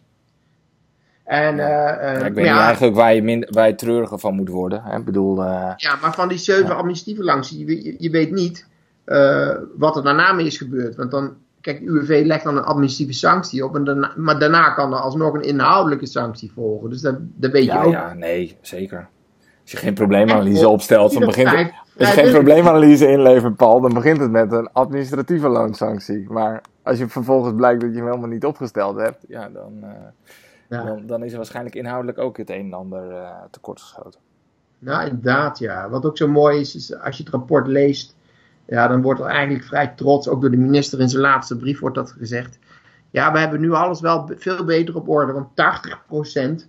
[1.26, 2.02] En, ja.
[2.02, 4.82] Uh, ik weet niet eigenlijk waar je, minder, waar je treuriger van moet worden.
[4.84, 4.98] Hè?
[4.98, 8.68] Ik bedoel, uh, ja, maar van die zeven administratieve langs, je, je, weet niet
[9.06, 10.96] uh, wat er daarna mee is gebeurd.
[10.96, 14.70] Want dan, kijk, de UWV legt dan een administratieve sanctie op, en daarna, maar daarna
[14.70, 16.90] kan er alsnog een inhoudelijke sanctie volgen.
[16.90, 17.92] Dus dat, dat weet je ook.
[17.92, 19.08] Ja, nee, zeker.
[19.62, 23.94] Als je geen probleemanalyse opstelt, dan begint het, als je geen probleemanalyse inlevert, Paul, dan
[23.94, 26.26] begint het met een administratieve loonsanctie.
[26.30, 29.84] Maar als je vervolgens blijkt dat je hem helemaal niet opgesteld hebt, ja, dan...
[30.69, 30.84] Ja.
[30.84, 34.19] Dan, dan, is er waarschijnlijk inhoudelijk ook het een en ander uh, tekortgeschoten.
[34.80, 35.89] Nou, inderdaad, ja.
[35.89, 38.15] Wat ook zo mooi is, is als je het rapport leest,
[38.65, 41.80] ja, dan wordt er eigenlijk vrij trots, ook door de minister in zijn laatste brief
[41.80, 42.60] wordt dat gezegd.
[43.10, 45.49] Ja, we hebben nu alles wel veel beter op orde, want
[46.63, 46.65] 80%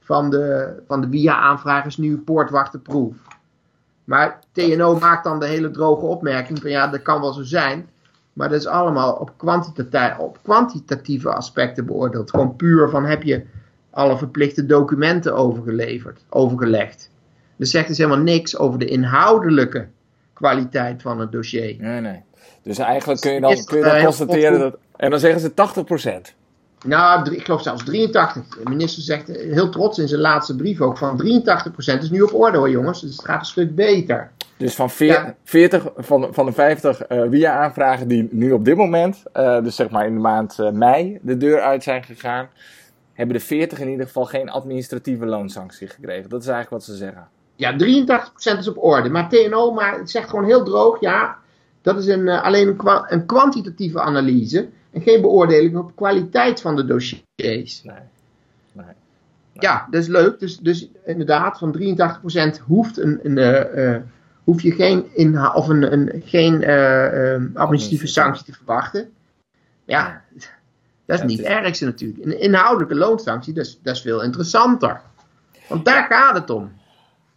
[0.00, 3.16] van de, van de via-aanvraag is nu poortwachterproef.
[4.04, 7.88] Maar TNO maakt dan de hele droge opmerking van ja, dat kan wel zo zijn.
[8.32, 9.32] Maar dat is allemaal op,
[10.18, 12.30] op kwantitatieve aspecten beoordeeld.
[12.30, 13.42] Gewoon puur van heb je
[13.90, 17.10] alle verplichte documenten overgeleverd, overgelegd.
[17.56, 19.88] Dus zegt dus helemaal niks over de inhoudelijke
[20.32, 21.76] kwaliteit van het dossier.
[21.78, 22.22] Nee, nee.
[22.62, 24.78] Dus eigenlijk kun je dan, kun je dan constateren dat...
[24.96, 26.34] En dan zeggen ze 80%.
[26.86, 28.48] Nou, ik geloof zelfs 83.
[28.48, 31.24] De minister zegt heel trots in zijn laatste brief ook van 83%
[31.76, 33.00] is nu op orde hoor jongens.
[33.00, 34.30] Dus het gaat een stuk beter.
[34.60, 39.62] Dus van 40, van, van de 50 uh, via-aanvragen die nu op dit moment, uh,
[39.62, 42.48] dus zeg maar in de maand uh, mei, de deur uit zijn gegaan,
[43.12, 46.30] hebben de 40 in ieder geval geen administratieve loonsanctie gekregen.
[46.30, 47.28] Dat is eigenlijk wat ze zeggen.
[47.56, 47.72] Ja,
[48.54, 49.08] 83% is op orde.
[49.08, 51.36] Maar TNO maar het zegt gewoon heel droog, ja,
[51.82, 56.76] dat is een, alleen een, kwa een, kwantitatieve analyse en geen beoordeling op kwaliteit van
[56.76, 57.22] de dossiers.
[57.36, 57.66] Nee.
[58.72, 58.84] nee.
[59.52, 60.38] Ja, dat is leuk.
[60.38, 61.76] Dus, dus inderdaad, van
[62.58, 63.38] 83% hoeft een, een
[64.44, 69.12] hoef je geen, inha of een, een, geen uh, administratieve sanctie te verwachten.
[69.84, 70.22] Ja,
[71.06, 72.24] dat is niet het ergste natuurlijk.
[72.24, 75.00] Een inhoudelijke loonsanctie, dat is, dat is veel interessanter.
[75.68, 76.72] Want daar gaat het om.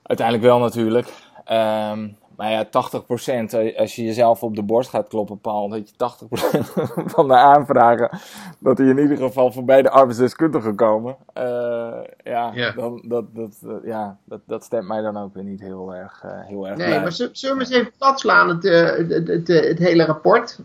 [0.04, 1.08] Uiteindelijk wel natuurlijk.
[1.52, 5.90] Um, maar ja, 80%, eh, als je jezelf op de borst gaat kloppen, Paul, dat
[5.90, 6.74] je 80%
[7.16, 8.10] van de aanvragen,
[8.60, 11.16] dat die in ieder geval voorbij de arbeidsdeskundige komen.
[11.38, 15.62] Uh, ja, Dan, dat, dat, uh, ja dat, dat stemt mij dan ook weer niet
[15.62, 17.02] heel erg, uh, heel erg Nee, blij.
[17.02, 20.60] maar zullen we eens even plat slaan, het, het, het, het, hele rapport?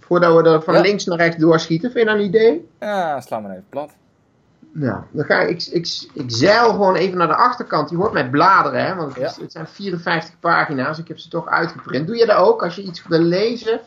[0.00, 0.80] Voordat we er van ja.
[0.80, 2.68] links naar rechts doorschieten, vind je dat een idee?
[2.80, 3.90] Ja, sla maar even plat.
[4.76, 7.90] Nou, dan ga ik, ik, ik, zeil gewoon even naar de achterkant.
[7.90, 9.42] Je hoort mij bladeren, hè, want het, ja.
[9.42, 10.98] het, zijn 54 pagina's.
[10.98, 12.06] Ik heb ze toch uitgeprint.
[12.06, 13.80] Doe je dat ook als je iets wil lezen?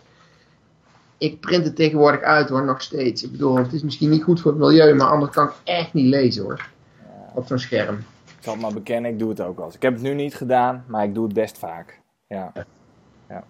[1.17, 3.23] Ik print het tegenwoordig uit hoor, nog steeds.
[3.23, 5.93] Ik bedoel, het is misschien niet goed voor het milieu, maar anders kan ik echt
[5.93, 6.69] niet lezen hoor.
[7.33, 7.95] Op zo'n scherm.
[8.25, 9.75] Ik zal het maar bekennen, ik doe het ook wel eens.
[9.75, 11.99] Ik heb het nu niet gedaan, maar ik doe het best vaak.
[12.27, 12.51] Ja.
[12.53, 12.63] ja.
[13.29, 13.43] ja.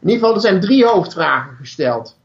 [0.00, 2.17] In ieder geval, er zijn drie hoofdvragen gesteld.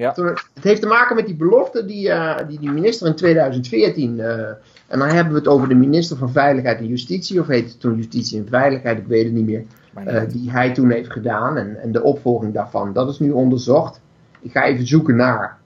[0.00, 0.14] Ja.
[0.54, 4.38] Het heeft te maken met die belofte die, uh, die die minister in 2014, uh,
[4.86, 7.80] en dan hebben we het over de minister van Veiligheid en Justitie, of heet het
[7.80, 9.64] toen Justitie en Veiligheid, ik weet het niet meer,
[10.06, 12.92] uh, die hij toen heeft gedaan en, en de opvolging daarvan.
[12.92, 14.00] Dat is nu onderzocht.
[14.40, 15.58] Ik ga even zoeken naar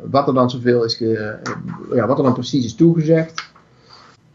[0.00, 1.38] wat er dan zoveel is, ge,
[1.92, 3.50] ja, wat er dan precies is toegezegd.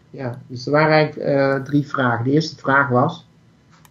[0.10, 2.24] Ja, dus er waren eigenlijk drie vragen.
[2.24, 3.28] De eerste vraag was,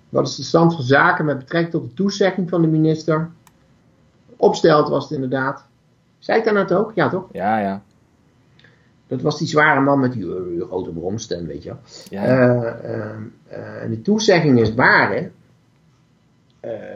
[0.09, 3.31] wat is de stand van zaken met betrekking tot de toezegging van de minister
[4.41, 5.65] Opstelt was het inderdaad.
[6.19, 6.93] Zei ik dat ook?
[6.95, 7.25] Ja, toch?
[7.33, 7.83] Ja, ja.
[9.07, 11.79] Dat was die zware man met die uh, grote bromstem, weet je wel.
[12.09, 12.81] Ja, ja.
[12.85, 13.11] Uh,
[13.53, 15.29] uh, de toezegging is waar, hè.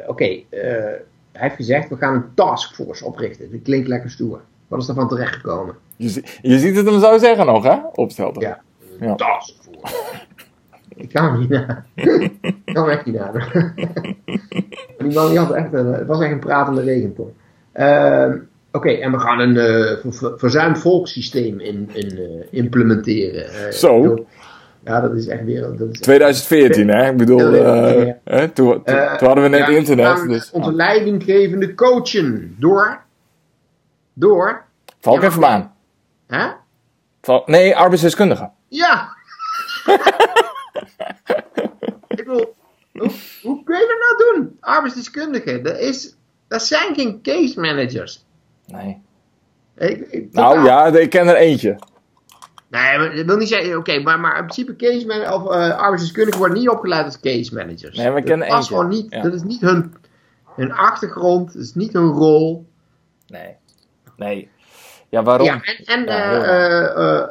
[0.06, 1.02] Oké, okay, hij
[1.32, 3.50] heeft gezegd, we gaan een taskforce oprichten.
[3.50, 4.40] Dat klinkt lekker stoer.
[4.68, 5.74] Wat is daarvan terechtgekomen?
[5.96, 7.76] Je, je ziet het hem zo zeggen nog, hè?
[7.92, 8.40] Opstelt.
[8.40, 8.62] Ja,
[9.00, 9.14] ja.
[9.14, 9.94] taskforce.
[10.94, 11.84] ik kan hem niet na.
[11.94, 13.32] ik kan hem echt niet na.
[15.04, 17.32] Die man die had echt een, het was echt een pratende regenton.
[17.74, 18.26] Uh,
[18.74, 23.44] Oké, okay, en we gaan een uh, verzuimd volkssysteem in, in, uh, implementeren.
[23.44, 24.26] Uh, Zo?
[24.84, 25.60] Ja, dat is echt weer...
[25.76, 27.10] Dat is 2014, hè?
[27.10, 28.16] Ik bedoel, ja.
[28.24, 28.48] hè?
[28.48, 30.28] Toen, toen, toen, hadden we net ja, internet.
[30.28, 33.00] Dus, onze leidinggevende coachen door...
[34.12, 34.64] Door...
[35.00, 35.72] Valk en Verbaan.
[36.26, 36.46] Hè?
[37.22, 38.50] Val, nee, arbeidsdeskundige.
[38.68, 39.08] Ja!
[42.08, 42.54] ik bedoel,
[43.44, 44.56] hoe kun je dat nou doen?
[44.60, 46.16] Arbeidsdeskundigen, dat, is,
[46.48, 48.24] dat zijn geen case managers.
[48.66, 49.02] Nee.
[49.76, 51.78] Ik, ik, nou ja, ik ken er eentje.
[52.68, 55.76] Nee, maar dat wil niet zeggen, oké, maar, maar in principe case manager, of uh,
[55.78, 57.96] arbeidsdeskundigen worden niet opgeleid als case managers.
[57.96, 59.94] Nee, we kennen dat, gewoon niet, dat is niet hun,
[60.56, 62.66] hun achtergrond, dat is niet hun rol.
[63.26, 63.56] Nee,
[64.16, 64.50] nee.
[65.08, 65.46] Ja, waarom?
[65.46, 67.22] Ja, en, en uh, uh,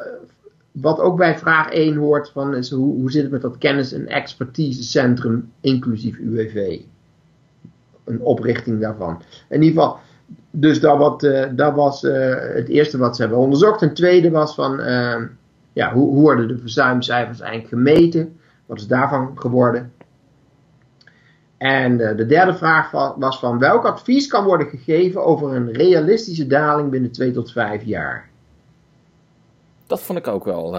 [0.80, 3.92] wat ook bij vraag 1 hoort, van, is hoe, hoe zit het met dat kennis-
[3.92, 6.80] en expertisecentrum, inclusief UWV?
[8.04, 9.22] Een oprichting daarvan.
[9.48, 9.98] In ieder geval,
[10.50, 13.80] dus dat, wat, uh, dat was uh, het eerste wat ze hebben onderzocht.
[13.80, 15.22] En het tweede was van, uh,
[15.72, 18.38] ja, hoe, hoe worden de verzuimcijfers eigenlijk gemeten?
[18.66, 19.92] Wat is daarvan geworden?
[21.56, 26.90] En de derde vraag was van, welk advies kan worden gegeven over een realistische daling
[26.90, 28.32] binnen 2 tot 5 jaar?
[29.86, 30.76] Dat vond ik ook wel,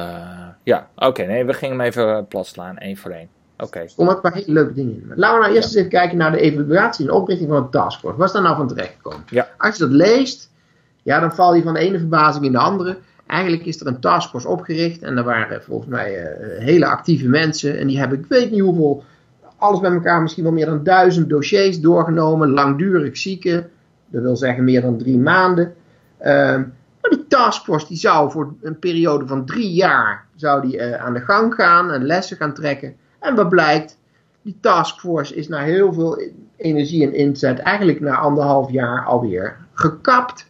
[0.64, 3.30] ja, oké, nee, we gingen hem even plat slaan, één voor één.
[3.58, 3.64] Oké.
[3.66, 3.90] Okay.
[3.98, 5.12] Er een paar hele leuke dingen in.
[5.16, 5.56] Laten we nou eerst ja.
[5.56, 8.18] eens even kijken naar de evaluatie en oprichting van een taskforce.
[8.18, 9.24] Wat is daar nou van terechtgekomen?
[9.30, 9.50] Ja.
[9.58, 10.52] Als je dat leest,
[11.04, 12.98] ja, dan val je van de ene verbazing in de andere.
[13.28, 17.78] Eigenlijk is er een taskforce opgericht en er waren volgens mij uh, hele actieve mensen.
[17.78, 19.04] En die hebben, ik weet niet hoeveel,
[19.58, 22.50] alles bij elkaar misschien wel meer dan duizend dossiers doorgenomen.
[22.50, 23.70] Langdurig zieken,
[24.08, 25.74] dat wil zeggen meer dan drie maanden.
[26.18, 26.26] Die
[27.36, 31.54] taskforce die zou voor een periode van drie jaar zou die, uh, aan de gang
[31.54, 32.96] gaan en lessen gaan trekken.
[33.20, 33.98] En wat blijkt,
[34.42, 36.22] die taskforce is na heel veel
[36.58, 40.50] energie en inzet, eigenlijk na anderhalf jaar alweer gekapt.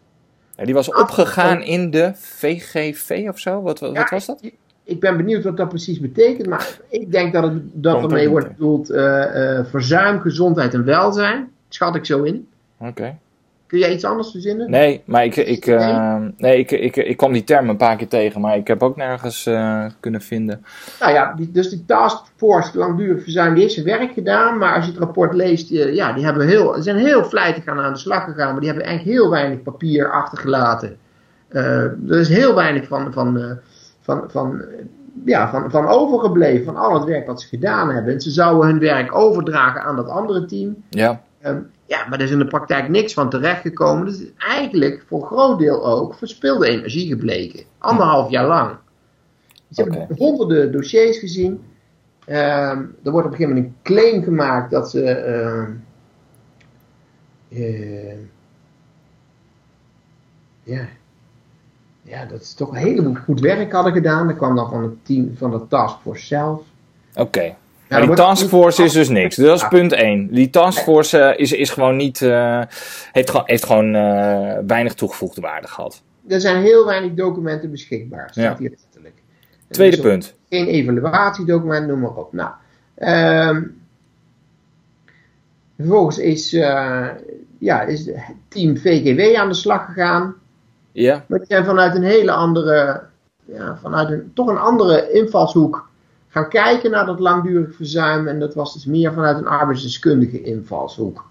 [0.55, 3.61] Ja, die was opgegaan in de VGV of zo?
[3.61, 4.51] Wat, wat, ja, was dat?
[4.83, 8.47] Ik ben benieuwd wat dat precies betekent, maar ik denk dat, het, dat ermee wordt
[8.47, 11.51] bedoeld uh, uh, verzuim, gezondheid en welzijn.
[11.69, 12.47] Schat ik zo in.
[12.77, 12.89] Oké.
[12.89, 13.17] Okay.
[13.67, 14.69] Kun jij iets anders verzinnen?
[14.69, 18.07] Nee, maar ik, ik, uh, nee, ik, ik, ik kwam die term een paar keer
[18.07, 20.65] tegen, maar ik heb ook nergens uh, kunnen vinden.
[20.99, 24.85] Nou ja, die, dus die taskforce langdurig verzuim, die heeft zijn werk gedaan, maar als
[24.85, 27.99] je het rapport leest, uh, ja, die hebben heel, zijn heel vlijtig aan, aan de
[27.99, 30.97] slag gegaan, maar die hebben eigenlijk heel weinig papier achtergelaten.
[31.49, 33.59] er is heel weinig van, van,
[34.01, 34.65] van, van,
[35.25, 38.13] ja, van, van overgebleven, van al het werk wat ze gedaan hebben.
[38.13, 40.75] En ze zouden hun werk overdragen aan dat andere team.
[40.89, 41.21] Ja.
[41.45, 44.05] Um, ja, maar er is in de praktijk niks van terechtgekomen.
[44.05, 47.63] Dus eigenlijk voor een groot deel ook verspilde energie gebleken.
[47.77, 48.77] Anderhalf jaar lang.
[49.67, 49.97] Dus okay.
[49.97, 51.51] hebben honderden dossiers gezien.
[52.27, 55.01] Um, er wordt op een gegeven moment een claim gemaakt dat ze.
[57.49, 58.17] Uh, uh,
[60.63, 60.87] ja.
[62.01, 64.27] Ja, dat ze toch een heleboel goed werk hadden gedaan.
[64.27, 66.61] Dat kwam dan van het team van de taskforce zelf.
[67.13, 67.21] Oké.
[67.21, 67.55] Okay.
[67.87, 69.35] Die taskforce is dus niks.
[69.35, 70.27] Dat is punt 1.
[70.31, 72.21] Die taskforce uh, is, is gewoon niet.
[72.21, 72.61] Uh,
[73.11, 76.01] heeft, heeft gewoon uh, weinig toegevoegde waarde gehad.
[76.27, 78.27] Er zijn heel weinig documenten beschikbaar.
[78.31, 78.55] Staat ja.
[78.57, 79.15] hier letterlijk.
[79.69, 80.35] Tweede punt.
[80.49, 82.33] Geen evaluatiedocument, noem maar op.
[82.33, 82.51] Nou,
[83.49, 83.81] um,
[85.77, 86.51] vervolgens is,
[87.59, 90.35] ja, is het team VGW aan de slag gegaan.
[90.91, 91.25] Ja.
[91.27, 93.01] Maar die zijn vanuit een hele andere.
[93.45, 95.89] Ja, vanuit een, toch een andere invalshoek
[96.35, 98.27] gaan kijken naar dat langdurig verzuim.
[98.27, 101.29] En dat was dus meer vanuit een arbeidsdeskundige invalshoek.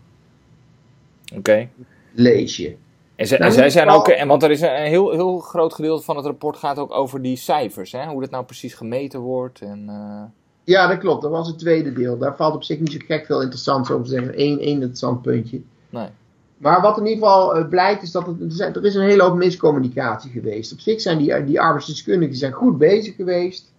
[1.25, 1.39] Oké.
[1.39, 1.71] Okay.
[2.13, 2.77] Lees je.
[3.17, 5.75] En, ze, nou, en zij zijn ook, en want er is een heel, heel groot
[5.75, 8.07] gedeelte van het rapport gaat ook over die cijfers, hè?
[8.07, 9.61] hoe dat nou precies gemeten wordt.
[9.61, 10.23] En, uh...
[10.65, 11.23] Ja, dat klopt.
[11.23, 12.19] Dat was het tweede deel.
[12.19, 14.41] Daar valt op zich niet zo gek veel interessants over te zeggen.
[14.41, 15.61] Eén, één interessant puntje.
[15.91, 16.09] Nee.
[16.57, 19.37] Maar wat in ieder geval uh, blijkt is dat het, er is een hele hoop
[19.37, 20.73] miscommunicatie geweest.
[20.73, 23.73] Op zich zijn die, die arbeidsdeskundigen zijn goed bezig geweest.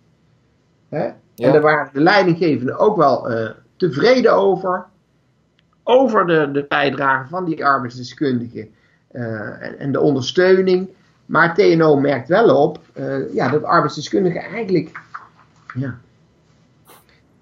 [0.90, 1.04] Hè?
[1.34, 1.48] Ja.
[1.48, 4.86] En daar waren de leidinggevenden ook wel uh, tevreden over.
[5.84, 8.70] Over de, de bijdrage van die arbeidsdeskundigen
[9.12, 10.90] uh, en, en, de ondersteuning.
[11.26, 15.00] Maar TNO merkt wel op uh, ja, dat arbeidsdeskundigen eigenlijk.
[15.74, 15.98] Ja,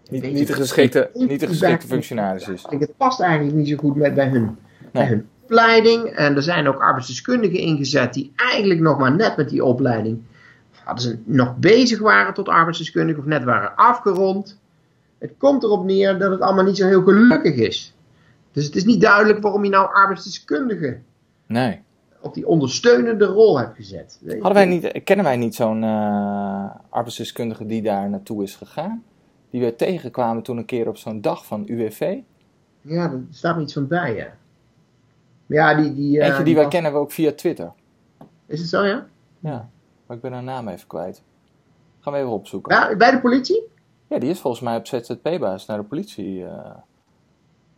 [0.10, 2.66] niet, niet, de geschikte, niet de geschikte functionaris is.
[2.70, 4.58] Het past eigenlijk niet zo goed met, bij, hun, nee.
[4.92, 6.06] bij hun opleiding.
[6.06, 10.24] En er zijn ook arbeidsdeskundigen ingezet die eigenlijk nog maar net met die opleiding
[10.84, 14.60] hadden ze nog bezig waren tot arbeidsdeskundige of net waren afgerond.
[15.18, 17.96] Het komt erop neer dat het allemaal niet zo heel gelukkig is.
[18.52, 21.00] Dus het is niet duidelijk waarom je nou arbeidsdeskundige
[21.48, 21.82] nee.
[22.22, 24.20] op die ondersteunende rol hebt gezet.
[24.28, 29.04] Hadden wij niet, kennen wij niet zo'n uh, arbeidsdeskundige die daar naartoe is gegaan?
[29.50, 32.18] Die we tegenkwamen toen een keer op zo'n dag van UWV?
[32.82, 34.28] Ja, daar staat me iets van bij, ja.
[35.46, 36.74] Ja, die, die, uh, Eentje die, die wij was...
[36.74, 37.72] kennen we ook via Twitter.
[38.46, 39.06] Is het zo, ja?
[39.40, 39.70] Ja.
[40.06, 41.22] Maar ik ben haar naam even kwijt.
[42.00, 42.76] Gaan we even opzoeken.
[42.76, 43.72] Ja, bij de politie?
[44.08, 46.40] Ja, die is volgens mij op ZZP-baas naar de politie.
[46.40, 46.50] Uh...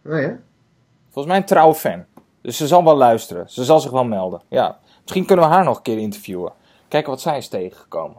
[0.06, 0.38] Oh ja?
[1.10, 2.06] Volgens mij een trouwe fan.
[2.42, 3.50] Dus ze zal wel luisteren.
[3.50, 4.42] Ze zal zich wel melden.
[4.50, 4.80] Ja.
[5.02, 6.52] Misschien kunnen we haar nog een keer interviewen.
[6.88, 8.18] Kijken wat zij is tegengekomen.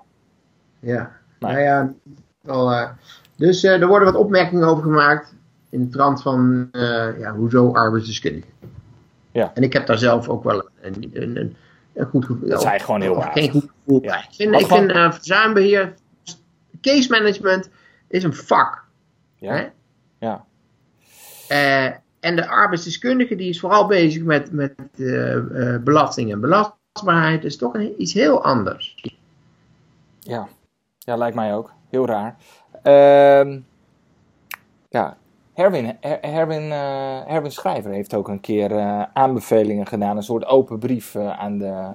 [0.78, 1.12] Ja.
[1.38, 1.92] Nou, nou ja,
[2.40, 2.88] wel, uh,
[3.36, 5.34] dus uh, er worden wat opmerkingen over gemaakt.
[5.70, 6.68] In de trant van,
[7.18, 8.48] ja, hoezo arbeidsdeskundige.
[9.32, 9.50] Ja.
[9.54, 11.56] En ik heb daar zelf ook wel een, een, een,
[11.94, 12.48] een goed gevoel.
[12.48, 13.20] Dat zijn gewoon heel.
[13.20, 14.24] Geen goed gevoel bij.
[14.28, 15.94] Ik vind, ik vind uh, verzuimbeheer,
[16.80, 17.70] case management
[18.08, 18.84] is een vak.
[19.36, 19.52] Ja.
[19.52, 19.68] Hè?
[20.18, 20.44] Ja.
[21.50, 27.44] Uh, en de arbeidsdeskundige die is vooral bezig met, met uh, belasting en belastbaarheid.
[27.44, 28.96] is toch een, iets heel anders.
[30.20, 30.48] Ja.
[30.98, 31.72] ja, lijkt mij ook.
[31.90, 32.36] Heel raar.
[32.84, 33.58] Uh,
[34.88, 35.16] ja,
[35.52, 40.16] Herwin, Herwin, uh, Herwin Schrijver heeft ook een keer uh, aanbevelingen gedaan.
[40.16, 41.88] Een soort open brief uh, aan, de,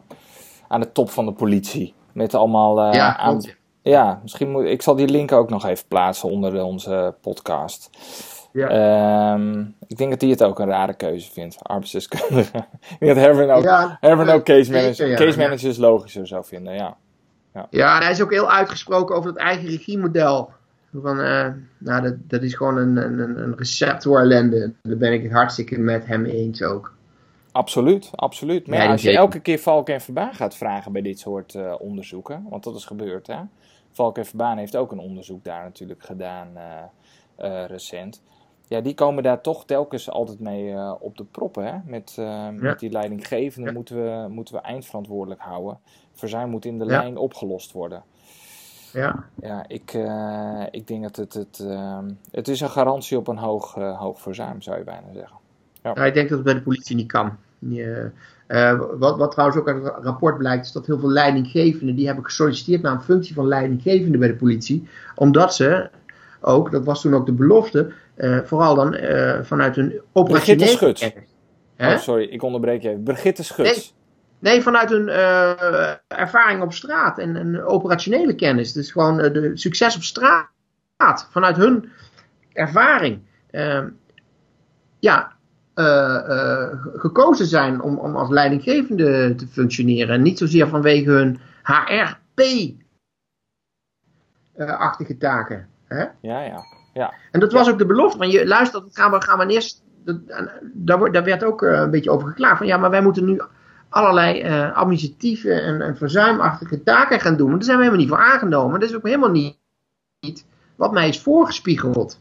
[0.71, 1.93] aan de top van de politie.
[2.13, 3.41] Met allemaal ja, aan...
[3.81, 7.89] ja, misschien moet ik zal die link ook nog even plaatsen onder onze podcast.
[8.53, 8.67] Ja.
[8.67, 12.57] Ehm, ik denk dat hij het ook een rare keuze vindt, arbeidsdeskundige.
[12.89, 16.45] ik denk dat Herwin ook, ja, Herwin ook case, manager, ja, case managers logischer zou
[16.45, 16.97] vinden, ja.
[17.53, 17.67] Ja.
[17.69, 20.49] ja, en hij is ook heel uitgesproken over het eigen regiemodel.
[20.93, 24.71] Van, uh, nou, dat, dat is gewoon een, een, een recept voor ellende.
[24.81, 26.93] Daar ben ik het hartstikke met hem eens ook.
[27.51, 28.67] Absoluut, absoluut.
[28.67, 31.75] Maar ja, als je elke keer Valk en Verbaan gaat vragen bij dit soort uh,
[31.79, 33.39] onderzoeken, want dat is gebeurd, hè.
[33.91, 36.47] Valk en Verbaan heeft ook een onderzoek daar natuurlijk gedaan
[37.39, 38.21] uh, recent
[38.71, 41.65] ja, die komen daar toch telkens altijd mee uh, op de proppen.
[41.65, 41.77] Hè?
[41.85, 43.73] Met, uh, met die leidinggevende ja.
[43.73, 45.79] moeten, we, moeten we eindverantwoordelijk houden.
[46.13, 46.91] Verzuim moet in de ja.
[46.91, 48.03] lijn opgelost worden.
[48.93, 49.23] Ja.
[49.41, 51.65] Ja, ik, uh, ik denk dat het, het,
[52.31, 55.37] het is een garantie op een hoog, hoog verzuim, zou je bijna zeggen.
[55.83, 55.95] Ja.
[55.95, 57.37] ik denk dat het bij de politie niet kan.
[58.97, 62.25] wat, wat trouwens ook uit het rapport blijkt, is dat heel veel leidinggevenden, die hebben
[62.25, 64.87] gesolliciteerd naar een functie van leidinggevende bij de politie.
[65.15, 65.89] Omdat ze
[66.41, 71.29] ook, dat was toen ook de belofte, uh, vooral dan uh, vanuit een operationele Brigitte
[71.77, 73.03] Oh, sorry, ik onderbreek je even.
[73.03, 73.93] Brigitte Schuts.
[74.39, 78.73] Nee, nee vanuit hun uh, ervaring op straat en een operationele kennis.
[78.73, 80.49] Dus gewoon de succes op straat.
[81.29, 81.89] Vanuit hun
[82.53, 83.19] ervaring.
[83.51, 83.89] Ehm,
[84.99, 85.31] ja,
[86.95, 90.21] gekozen zijn om, om als leidinggevende te functioneren.
[90.21, 92.77] Niet zozeer vanwege hun HRP-achtige
[95.17, 95.67] taken.
[95.87, 96.05] Hè?
[96.21, 96.63] Ja, ja.
[96.93, 97.13] Ja.
[97.31, 98.17] En dat was ook de belofte.
[98.17, 99.83] Want je luistert, gaan we, gaan we eerst.
[100.05, 100.17] Dat,
[100.73, 102.57] daar, daar werd ook een beetje over geklaagd.
[102.57, 103.41] Van ja, maar wij moeten nu
[103.89, 107.47] allerlei uh, administratieve en, en, verzuimachtige taken gaan doen.
[107.47, 108.79] Maar daar zijn we helemaal niet voor aangenomen.
[108.79, 109.57] Dat is ook helemaal niet,
[110.19, 112.19] niet wat mij is voorgespiegeld.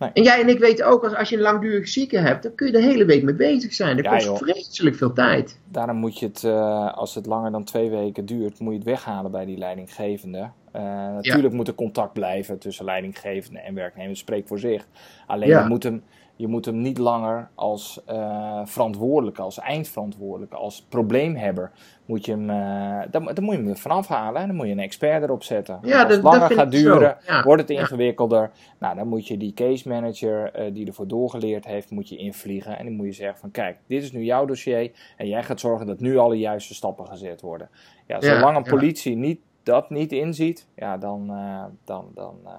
[0.00, 0.10] Nee.
[0.12, 2.66] En jij en ik weten ook, als, als je een langdurig zieke hebt, dan kun
[2.66, 3.96] je de hele week mee bezig zijn.
[3.96, 4.36] Dat ja, kost joh.
[4.36, 5.58] vreselijk veel tijd.
[5.68, 8.88] Daarom moet je het, uh, als het langer dan twee weken duurt, moet je het
[8.88, 10.50] weghalen bij die leidinggevende.
[10.76, 11.56] Uh, natuurlijk ja.
[11.56, 14.08] moet er contact blijven tussen leidinggevende en werknemer.
[14.08, 14.86] Dat spreekt voor zich.
[15.26, 15.68] Alleen ja.
[15.68, 16.02] moet hem,
[16.40, 21.70] je moet hem niet langer als uh, verantwoordelijke, als eindverantwoordelijke, als probleemhebber.
[22.06, 24.72] Moet je hem, uh, dan, dan, moet je hem vanaf halen en dan moet je
[24.72, 25.78] een expert erop zetten.
[25.82, 28.50] Ja, als het langer gaat duren, wordt het ingewikkelder.
[28.78, 32.78] Nou, dan moet je die case manager die ervoor doorgeleerd heeft, moet je invliegen.
[32.78, 35.60] En dan moet je zeggen van kijk, dit is nu jouw dossier en jij gaat
[35.60, 37.68] zorgen dat nu alle juiste stappen gezet worden.
[38.06, 42.52] Ja, zolang een politie niet dat niet inziet, ja, dan, uh, dan, dan, uh,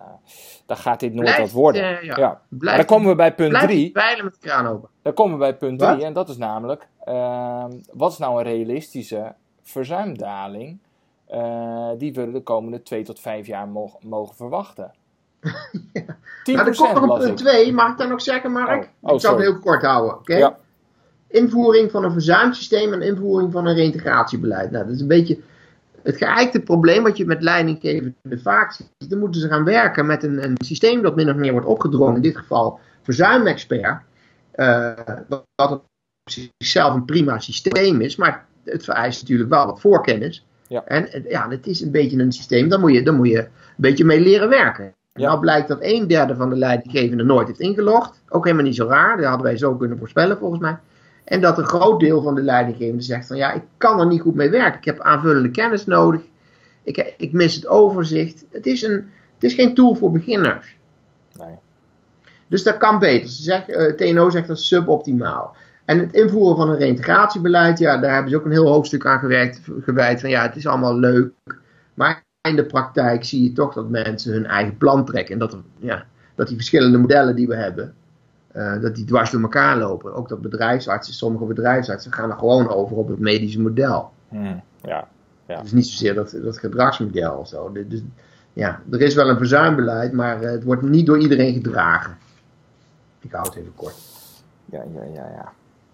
[0.66, 1.92] dan gaat dit nooit blijft, wat worden.
[1.92, 2.18] Uh, ja.
[2.18, 2.42] ja.
[2.48, 3.92] Blijft, dan komen we bij punt 3.
[3.92, 4.90] Bijlen met de kraan open.
[5.02, 8.44] Dan komen we bij punt 3 en dat is namelijk, ehm, wat is nou een
[8.52, 10.80] realistische verzuimdaling
[11.98, 14.92] die we de komende 2 tot 5 jaar mogen, mogen verwachten?
[15.94, 16.18] ja.
[16.44, 18.84] 10% maar er komt nog een punt 2, mag ik dan nog zeggen, Mark?
[18.84, 19.10] Oh.
[19.10, 20.22] Oh, ik zal het heel kort houden, oké?
[20.22, 20.40] Okay?
[20.40, 20.58] Ja.
[21.28, 24.72] Invoering van een verzuimsysteem en invoering van een reintegratiebeleid.
[24.72, 25.40] Nou, dat is een beetje
[26.04, 30.24] het geëikte probleem wat je met leidinggevenden vaak ziet, dan moeten ze gaan werken met
[30.24, 34.02] een, een systeem dat min of meer wordt opgedrongen, in dit geval verzuimexpert,
[34.56, 34.92] uh,
[35.28, 35.86] wat op
[36.24, 40.46] zichzelf een prima systeem is, maar het vereist natuurlijk wel wat voorkennis.
[40.68, 40.86] Ja.
[40.86, 43.48] En ja, het is een beetje een systeem, daar moet je, daar moet je een
[43.76, 44.94] beetje mee leren werken.
[45.14, 45.28] Ja.
[45.28, 48.22] Nou blijkt dat een derde van de leidinggevenden nooit heeft ingelogd.
[48.30, 50.78] Ook helemaal niet zo raar, dat hadden wij zo kunnen voorspellen volgens mij.
[51.24, 54.22] En dat een groot deel van de leidinggevenden zegt van ja, ik kan er niet
[54.22, 54.80] goed mee werken.
[54.80, 56.22] Ik heb aanvullende kennis nodig.
[56.84, 58.46] Ik, ik mis het overzicht.
[58.52, 60.76] Het is, een, het is geen tool voor beginners.
[61.38, 61.56] Nee.
[62.48, 63.30] Dus dat kan beter.
[63.30, 65.56] Ze zegt, uh, TNO zegt dat suboptimaal.
[65.86, 69.20] En het invoeren van een reintegratiebeleid, ja, daar hebben ze ook een heel hoofdstuk aan
[69.20, 70.20] gewerkt, gewijd.
[70.20, 71.32] Van ja, het is allemaal leuk.
[71.94, 75.34] Maar in de praktijk zie je toch dat mensen hun eigen plan trekken.
[75.34, 77.94] En dat, er, ja, dat die verschillende modellen die we hebben,
[78.56, 80.14] uh, dat die dwars door elkaar lopen.
[80.14, 84.12] Ook dat bedrijfsartsen, sommige bedrijfsartsen gaan er gewoon over op het medische model.
[84.28, 85.08] Hmm, ja,
[85.46, 85.62] ja.
[85.62, 87.72] Dus niet zozeer dat, dat gedragsmodel of zo.
[87.72, 88.02] Dus,
[88.54, 92.18] ja, er is wel een verzuimbeleid, maar uh, het wordt niet door iedereen gedragen.
[93.20, 93.96] Ik hou het even kort.
[94.66, 95.52] Ja, ja, ja, ja.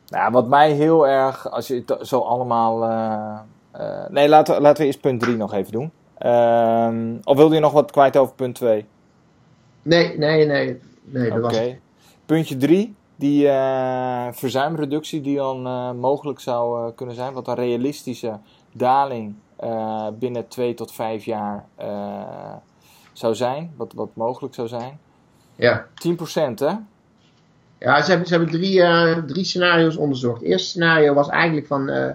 [0.10, 2.84] Nou, wat mij heel erg, als je het zo allemaal.
[2.84, 5.92] Uh, nee, laten, laten we eerst punt 3 nog even doen.
[6.18, 8.86] Ehm, of wilde je nog wat kwijt over punt 2?
[9.82, 10.82] Nee, nee, nee.
[11.04, 11.62] nee dat was.
[12.28, 17.34] Puntje 3, die uh, verzuimreductie die dan uh, mogelijk zou uh, kunnen zijn.
[17.34, 18.40] Wat een realistische
[18.72, 19.36] daling
[20.20, 21.66] binnen twee tot vijf jaar
[23.14, 25.00] zou zijn, wat, wat mogelijk zou zijn.
[25.56, 25.86] Ja.
[25.86, 25.88] 10%
[26.56, 26.74] hè?
[27.80, 28.82] Ja, ze hebben, ze hebben drie,
[29.26, 30.42] drie scenario's onderzocht.
[30.42, 32.12] Het eerste scenario was eigenlijk van uh,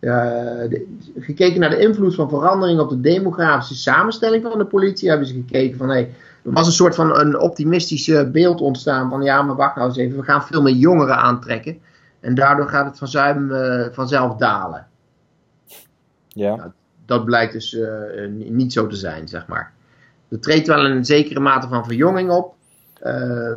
[0.00, 0.86] de,
[1.18, 5.08] gekeken naar de invloed van verandering op de demografische samenstelling van de politie.
[5.08, 6.14] Hebben ze gekeken van hey,
[6.46, 9.96] er was een soort van een optimistisch beeld ontstaan van ja, maar wacht nou eens
[9.96, 11.78] even, we gaan veel meer jongeren aantrekken.
[12.20, 14.86] En daardoor gaat het verzuim uh, vanzelf dalen.
[16.28, 16.54] Ja.
[16.54, 16.70] Nou,
[17.06, 17.78] dat blijkt dus
[18.36, 19.72] niet zo te zijn, zeg maar.
[20.28, 22.54] Er treedt wel een zekere mate van verjonging op.
[23.02, 23.52] Uh,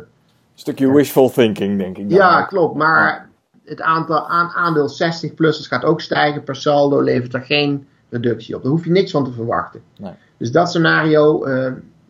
[0.54, 2.08] stukje wishful thinking, denk ik.
[2.08, 2.18] Dan.
[2.18, 2.76] Ja, klopt.
[2.76, 3.28] Maar
[3.64, 6.44] het aantal aan, aandeel 60-plussers gaat ook stijgen.
[6.44, 8.62] Per saldo levert er geen reductie op.
[8.62, 9.82] Daar hoef je niks van te verwachten.
[9.98, 10.12] Nee.
[10.36, 11.48] Dus dat scenario,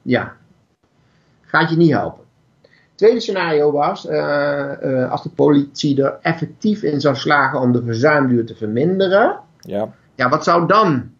[0.02, 0.36] ja,
[1.50, 2.24] gaat je niet helpen.
[2.62, 7.82] Het tweede scenario was, uh, als de politie er effectief in zou slagen om de
[7.84, 9.38] verzuimduur te verminderen.
[9.60, 9.92] Ja.
[10.14, 11.10] Ja, wat zou dan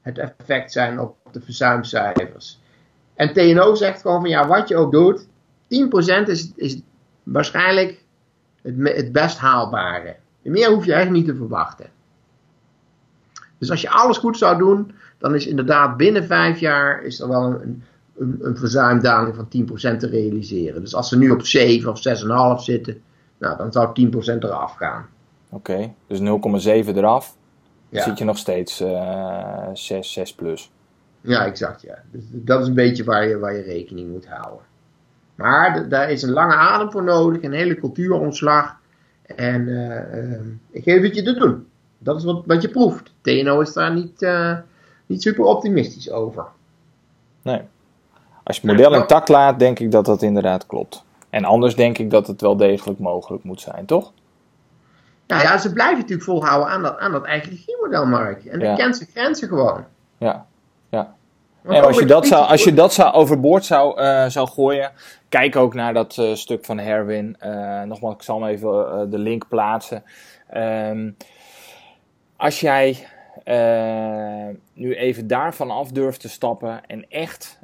[0.00, 2.60] het effect zijn op de verzuimcijfers?
[3.14, 5.26] En TNO zegt gewoon van ja, wat je ook doet, 10%
[6.26, 6.80] is, is
[7.22, 8.04] waarschijnlijk
[8.62, 10.16] het, het best haalbare.
[10.42, 11.86] Meer hoef je eigenlijk niet te verwachten.
[13.58, 17.28] Dus als je alles goed zou doen, dan is inderdaad binnen vijf jaar is er
[17.28, 17.84] wel een,
[18.20, 19.48] een, een verzuimdaling van
[19.94, 20.80] 10% te realiseren.
[20.80, 21.98] Dus als ze nu op 7 of
[22.58, 23.02] 6,5 zitten,
[23.38, 25.06] nou, dan zou 10% eraf gaan.
[25.48, 26.24] Oké, dus 0,7
[26.96, 27.36] eraf.
[27.88, 30.70] Dan zit je nog steeds uh, 6, 6 plus.
[31.20, 31.82] Ja, exact.
[31.82, 32.02] Ja.
[32.10, 34.64] Dus dat is een beetje waar je, waar je rekening moet houden.
[35.34, 38.76] Maar daar is een lange adem voor nodig, een hele cultuuromslag.
[39.22, 40.40] En uh, uh,
[40.70, 41.66] ik geef het je te doen.
[41.98, 43.12] Dat is wat, wat je proeft.
[43.20, 44.58] TNO is daar niet, uh,
[45.06, 46.44] niet super optimistisch over.
[47.42, 47.62] Nee.
[48.50, 51.04] Als je het model intact laat, denk ik dat dat inderdaad klopt.
[51.30, 54.12] En anders denk ik dat het wel degelijk mogelijk moet zijn, toch?
[55.26, 58.44] Nou ja, ze blijven natuurlijk volhouden aan dat, aan dat eigen regiemodel, Mark.
[58.44, 58.74] En ja.
[58.74, 59.84] kent zijn grenzen gewoon.
[60.18, 60.46] Ja,
[60.88, 61.14] ja.
[61.62, 64.92] En als je, dat zou, als je dat zou overboord zou, uh, zou gooien,
[65.28, 67.36] kijk ook naar dat uh, stuk van Herwin.
[67.44, 70.02] Uh, nogmaals, ik zal hem even de link plaatsen.
[70.56, 71.16] Um,
[72.36, 73.06] als jij
[74.72, 77.60] nu even daarvan af durft te stappen en echt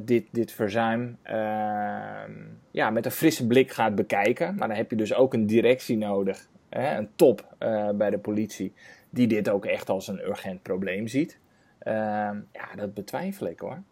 [0.00, 2.32] dit, dit verzuim ehm,
[2.70, 5.96] ja, met een frisse blik gaat bekijken, maar dan heb je dus ook een directie
[5.96, 7.56] nodig, hè, een top
[7.94, 8.72] bij de politie,
[9.10, 11.38] die dit ook echt als een urgent probleem ziet.
[11.84, 13.82] Ja, dat betwijfel ik hoor.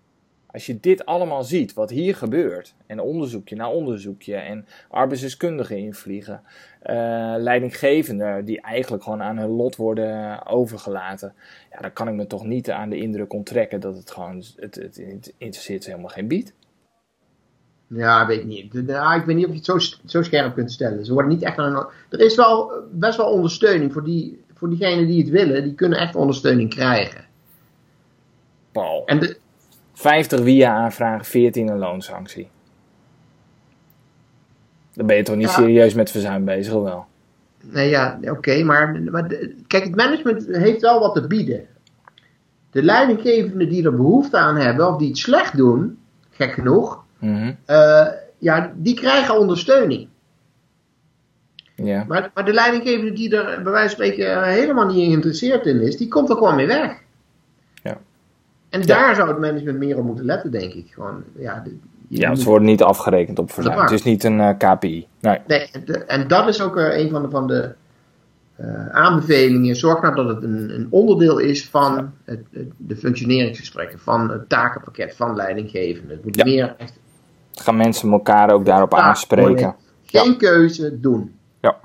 [0.53, 6.41] Als je dit allemaal ziet, wat hier gebeurt, en onderzoekje na onderzoekje, en arbeidsdeskundigen invliegen,
[6.83, 11.35] uh, leidinggevenden die eigenlijk gewoon aan hun lot worden overgelaten,
[11.71, 14.75] ja, dan kan ik me toch niet aan de indruk onttrekken dat het gewoon, het,
[14.75, 16.55] het, het interesseert ze helemaal geen bied.
[17.87, 18.75] Ja, weet ik niet.
[18.75, 21.05] ik weet niet of je het zo, zo scherp kunt stellen.
[21.05, 25.07] Ze worden niet echt aan Er is wel best wel ondersteuning voor, die, voor diegenen
[25.07, 25.63] die het willen.
[25.63, 27.25] Die kunnen echt ondersteuning krijgen.
[28.73, 29.07] Paul.
[29.07, 29.39] En de...
[29.99, 32.51] 50 via aanvragen, 14 een loonsanctie.
[34.95, 37.07] Dan ben je toch niet serieus met verzuim bezig, of wel?
[37.63, 39.27] Nee, ja, oké, maar, maar
[39.67, 41.67] kijk, het management heeft wel wat te bieden.
[42.71, 45.99] De leidinggevenden die er behoefte aan hebben, of die het slecht doen,
[46.31, 47.57] gek genoeg, mm
[48.41, 50.09] ja, die krijgen ondersteuning.
[51.75, 52.05] Ja.
[52.09, 55.97] Maar, maar de leidinggevende die er bij wijze van spreken helemaal niet geïnteresseerd in is,
[55.97, 57.07] die komt er gewoon mee weg.
[58.69, 60.91] En daar zou het management meer op moeten letten, denk ik.
[60.91, 61.63] Gewoon, ja,
[62.09, 63.81] ja, ze worden niet afgerekend op verzuim.
[63.81, 65.07] Het is niet een uh, eh, KPI.
[65.21, 65.39] Nee.
[65.47, 65.71] nee
[66.07, 67.75] en dat is ook uh, een van de, van de
[68.61, 69.77] uh, aanbevelingen.
[69.77, 72.41] Zorg nou dat het een, een onderdeel is van het,
[72.77, 76.17] de functioneringsgesprekken, van het takenpakket van leidinggevenden.
[76.17, 76.45] Het moet ja.
[76.45, 76.99] meer echt.
[77.53, 79.75] Gaan mensen elkaar ook daarop aanspreken?
[80.05, 81.35] Geen keuze doen.
[81.61, 81.77] Ja.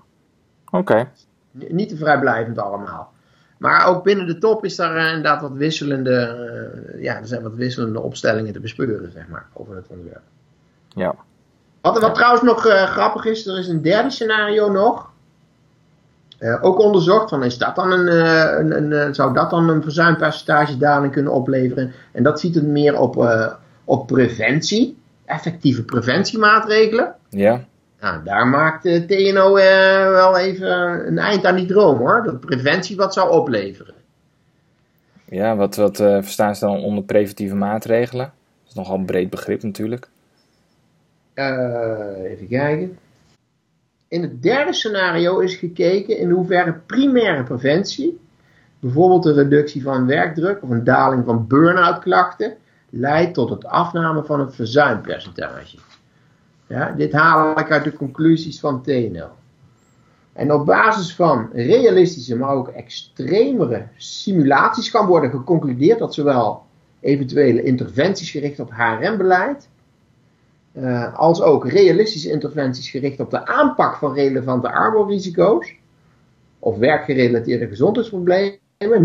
[0.71, 1.09] Oké.
[1.51, 3.11] Niet te vrijblijvend allemaal.
[3.63, 6.35] Maar ook binnen de top is daar uh, inderdaad wat wisselende,
[6.93, 10.21] uh, ja, er zijn wat wisselende opstellingen te bespeuren, zeg maar, over het onderwerp.
[10.87, 11.15] Ja.
[11.81, 15.11] Wat, wat trouwens nog uh, grappig is, er is een derde scenario nog.
[16.61, 18.07] ook onderzocht van, is dat dan een,
[18.59, 21.93] een, een, zou dat dan een verzuimpercentage daling kunnen opleveren?
[22.11, 23.27] En dat ziet het meer op,
[23.83, 27.15] op preventie, effectieve preventiemaatregelen.
[27.29, 27.63] Ja.
[28.03, 30.67] Nou, daar maakt de TNO eh, wel even
[31.07, 32.23] een eind aan die droom hoor.
[32.23, 33.93] Dat preventie wat zou opleveren.
[35.25, 38.25] Ja, wat, wat uh, verstaan ze dan onder preventieve maatregelen?
[38.25, 40.07] Dat is nogal een breed begrip natuurlijk.
[41.35, 42.97] Uh, even kijken.
[44.07, 48.19] In het derde scenario is gekeken in hoeverre primaire preventie,
[48.79, 52.55] bijvoorbeeld de reductie van werkdruk of een daling van burn-out klachten,
[52.89, 55.77] leidt tot het afname van het verzuimpercentage.
[56.73, 59.27] Ja, dit haal ik uit de conclusies van TNO.
[60.33, 66.63] En op basis van realistische, maar ook extremere simulaties kan worden geconcludeerd dat zowel
[66.99, 69.69] eventuele interventies gericht op HRM-beleid,
[70.73, 75.75] uh, als ook realistische interventies gericht op de aanpak van relevante armoerisico's
[76.59, 78.59] of werkgerelateerde gezondheidsproblemen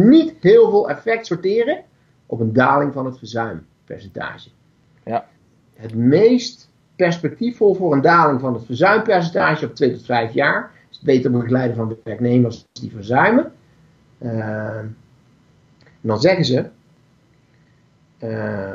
[0.08, 1.84] niet heel veel effect sorteren
[2.26, 4.48] op een daling van het verzuimpercentage.
[5.04, 5.28] Ja.
[5.74, 6.67] Het meest
[6.98, 11.76] perspectiefvol voor een daling van het verzuimpercentage op 2 tot 5 jaar het beter begeleiden
[11.76, 13.52] van werknemers die verzuimen.
[14.18, 14.80] Uh,
[16.00, 16.64] dan zeggen ze.
[18.22, 18.72] Uh,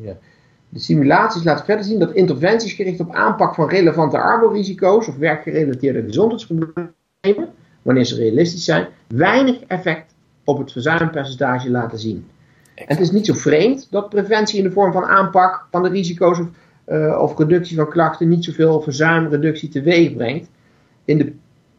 [0.00, 0.16] ja.
[0.68, 6.02] De simulaties laten verder zien dat interventies gericht op aanpak van relevante arborisico's of werkgerelateerde
[6.02, 10.14] gezondheidsproblemen, wanneer ze realistisch zijn, weinig effect
[10.44, 12.26] op het verzuimpercentage laten zien.
[12.78, 15.88] En het is niet zo vreemd dat preventie in de vorm van aanpak van de
[15.88, 16.46] risico's of,
[16.86, 20.48] uh, of reductie van klachten niet zoveel verzuimreductie teweeg brengt.
[21.04, 21.32] In de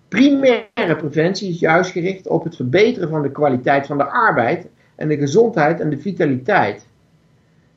[0.08, 5.08] primaire preventie is juist gericht op het verbeteren van de kwaliteit van de arbeid en
[5.08, 6.88] de gezondheid en de vitaliteit.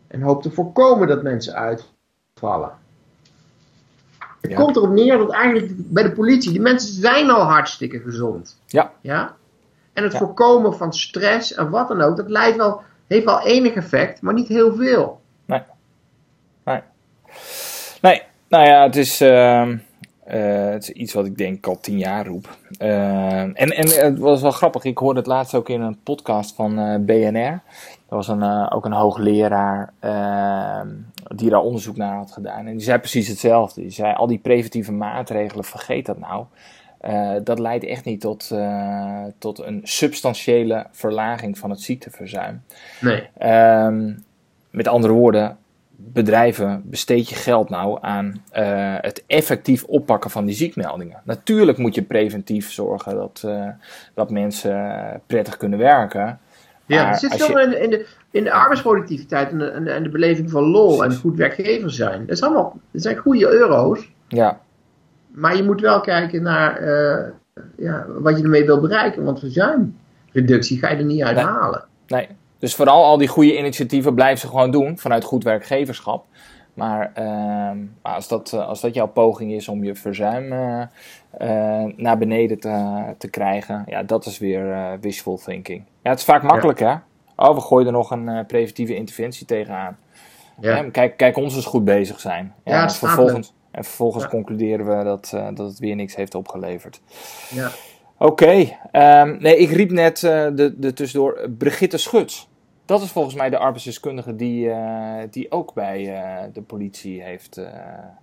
[0.07, 2.73] En hoopt te voorkomen dat mensen uitvallen.
[4.41, 8.61] Het komt erop neer dat eigenlijk bij de politie, die mensen zijn al hartstikke gezond.
[8.67, 8.93] Ja.
[9.01, 9.37] ja?
[9.93, 13.75] En het voorkomen van stress en wat dan ook, dat leidt wel, heeft wel enig
[13.75, 15.21] effect, maar niet heel veel.
[15.45, 15.63] Nee.
[16.65, 16.81] Nee.
[18.01, 21.99] Nee, nou ja, het is, uh, uh, het is iets wat ik denk al tien
[21.99, 22.57] jaar roep.
[22.79, 26.55] Uh, en, en het was wel grappig, ik hoorde het laatst ook in een podcast
[26.55, 27.61] van eh, BNR.
[28.09, 30.81] Er was een, uh, ook een hoogleraar uh,
[31.37, 32.67] die daar onderzoek naar had gedaan.
[32.67, 33.81] En die zei precies hetzelfde.
[33.81, 36.45] Die zei, al die preventieve maatregelen, vergeet dat nou.
[37.07, 38.51] Uh, dat leidt echt niet tot,
[39.39, 42.63] tot een substantiële verlaging van het ziekteverzuim.
[43.01, 43.29] Nee.
[43.85, 44.25] Um,
[44.71, 45.57] met andere woorden,
[45.97, 48.45] bedrijven, besteed je geld nou aan
[49.01, 51.21] het effectief oppakken van die ziekmeldingen.
[51.25, 53.49] Natuurlijk moet je preventief zorgen dat,
[54.15, 56.39] dat mensen prettig kunnen werken.
[56.87, 57.81] Ja, het zit veel je...
[57.81, 61.15] in, de, in de arbeidsproductiviteit en de, en, de, en de beleving van lol en
[61.15, 62.21] goed werkgever zijn.
[62.21, 64.11] Dat, is allemaal, dat zijn goede euro's.
[64.29, 64.61] Ja.
[65.35, 67.29] Maar je moet wel kijken naar uh,
[67.77, 69.25] ja, wat je ermee wil bereiken.
[69.25, 71.45] Want verzuimreductie ga je er niet uit nee.
[71.45, 71.85] halen.
[72.07, 72.29] Nee.
[72.59, 76.25] Dus vooral al die goede initiatieven blijf ze gewoon doen vanuit goed werkgeverschap.
[76.75, 77.71] Maar uh,
[78.03, 80.83] als, dat, als dat jouw poging is om je verzuim uh,
[81.41, 85.85] uh, naar beneden te, te krijgen, ja, dat is weer wishful thinking.
[86.03, 87.05] Ja, het is vaak makkelijk, ja.
[87.37, 87.45] hè?
[87.47, 89.97] Oh, we gooien er nog een preventieve interventie tegenaan.
[90.61, 90.77] Ja.
[90.77, 92.55] Ja, kijk, kijk, ons eens goed bezig zijn.
[92.65, 97.01] Ja, ja en vervolgens, en vervolgens concluderen we dat, dat het weer niks heeft opgeleverd.
[97.51, 97.71] Ja.
[98.19, 98.79] Oké, okay.
[99.23, 102.51] um, nee, ik riep net de, de tussendoor Brigitte Schuts.
[102.85, 106.05] Dat is volgens mij de arbeidsdeskundige die, uh, die ook bij
[106.53, 107.61] de politie heeft.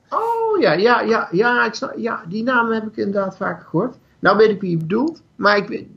[0.09, 3.97] Oh ja, ja, ja, ja, ik snap, ja, die naam heb ik inderdaad vaker gehoord.
[4.19, 5.87] Nou weet ik wie je bedoelt, maar ik weet,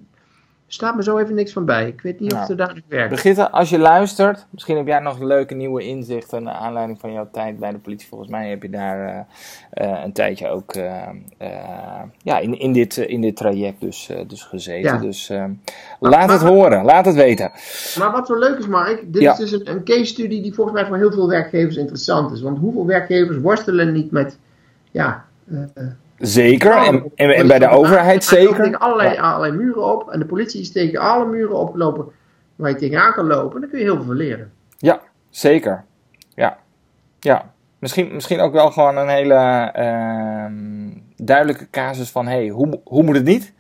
[0.75, 1.87] staat me zo even niks van bij.
[1.87, 3.09] Ik weet niet nou, of het er daar werkt.
[3.09, 7.29] Brigitte, als je luistert, misschien heb jij nog leuke nieuwe inzichten naar aanleiding van jouw
[7.33, 8.09] tijd bij de politie.
[8.09, 11.09] Volgens mij heb je daar uh, uh, een tijdje ook uh,
[12.23, 14.93] ja, in, in, dit, in dit traject dus, dus gezeten.
[14.93, 14.99] Ja.
[14.99, 17.51] Dus laat maar, het horen, laat het weten.
[17.99, 19.33] Maar wat zo leuk is, Mark, dit ja.
[19.33, 22.41] is dus een, een case study die volgens mij voor heel veel werkgevers interessant is.
[22.41, 24.39] Want hoeveel werkgevers worstelen niet met
[24.91, 25.25] ja,
[26.23, 28.62] Zeker, en, en, en bij de overheid zeker.
[28.62, 30.11] tegen allerlei, allerlei muren op.
[30.11, 32.07] En de politie is tegen alle muren opgelopen
[32.57, 33.61] waar je tegenaan kan lopen.
[33.61, 34.53] Dan kun je heel veel leren.
[34.79, 35.01] Ja,
[35.31, 35.85] zeker.
[36.35, 36.59] Ja,
[37.20, 37.53] ja.
[37.79, 40.47] Misschien, misschien ook wel gewoon een hele uh,
[41.16, 42.27] duidelijke casus van...
[42.27, 43.53] hey, hoe, hoe moet het niet?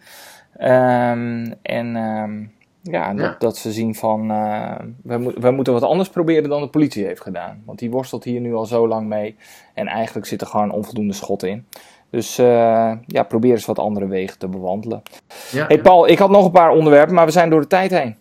[0.60, 2.52] Um, en um,
[2.82, 4.30] ja, dat, ja, dat, ze zien van...
[4.30, 7.62] Uh, we, we moeten wat anders proberen dan de politie heeft gedaan.
[7.64, 9.36] Want die worstelt hier nu al zo lang mee.
[9.74, 11.66] En eigenlijk zit er gewoon onvoldoende schot in.
[12.12, 15.02] Dus uh, ja, probeer eens wat andere wegen te bewandelen.
[15.50, 17.90] Ja, hey Paul, ik had nog een paar onderwerpen, maar we zijn door de tijd
[17.90, 18.16] heen.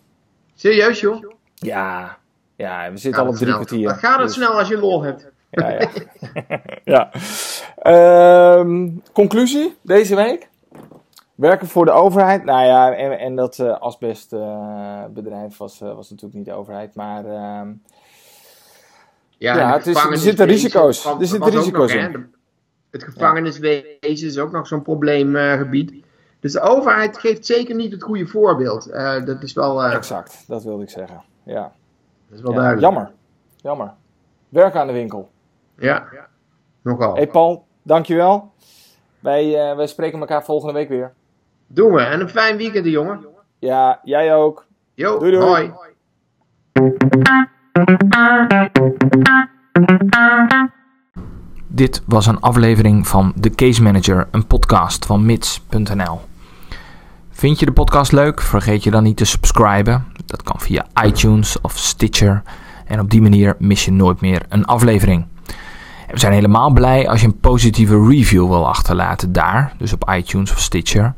[0.54, 1.24] Serieus joh?
[1.54, 2.18] Ja,
[2.56, 3.88] ja we zitten al op drie kwartier.
[3.88, 4.34] Dan gaat het dus...
[4.34, 5.30] snel als je lol hebt.
[5.54, 5.88] Ja, ja.
[7.84, 8.58] ja.
[8.58, 10.48] Um, conclusie deze week?
[11.34, 12.44] Werken voor de overheid.
[12.44, 17.24] Nou ja, en, en dat uh, asbestbedrijf uh, was, was natuurlijk niet de overheid, maar...
[17.24, 17.60] Uh,
[19.38, 21.04] ja, ja het is, er zitten risico's.
[21.04, 22.34] Er zitten risico's in.
[22.92, 26.04] Het gevangeniswezen is ook nog zo'n probleemgebied.
[26.40, 28.88] dus de overheid geeft zeker niet het goede voorbeeld.
[28.88, 29.84] Uh, dat is wel...
[29.84, 29.94] Uh...
[29.94, 31.22] Exact, dat wilde ik zeggen.
[31.42, 31.72] Ja.
[32.28, 32.92] Dat is wel ja, duidelijk.
[32.92, 33.12] Jammer.
[33.56, 33.92] Jammer.
[34.48, 35.30] Werk aan de winkel.
[35.78, 36.28] Ja, ja.
[36.82, 37.14] nogal.
[37.14, 38.52] Hey Paul, dankjewel.
[39.20, 41.12] Wij, uh, wij spreken elkaar volgende week weer.
[41.66, 42.00] Doen we.
[42.00, 43.26] En een fijn weekend, jongen.
[43.58, 44.66] Ja, jij ook.
[44.94, 45.72] Jo, doei doei.
[45.72, 45.90] Hoi.
[51.74, 56.20] Dit was een aflevering van The Case Manager, een podcast van mits.nl.
[57.30, 58.40] Vind je de podcast leuk?
[58.40, 60.04] Vergeet je dan niet te subscriben.
[60.26, 62.42] Dat kan via iTunes of Stitcher.
[62.86, 65.26] En op die manier mis je nooit meer een aflevering.
[66.10, 70.52] we zijn helemaal blij als je een positieve review wil achterlaten daar, dus op iTunes
[70.52, 71.12] of Stitcher.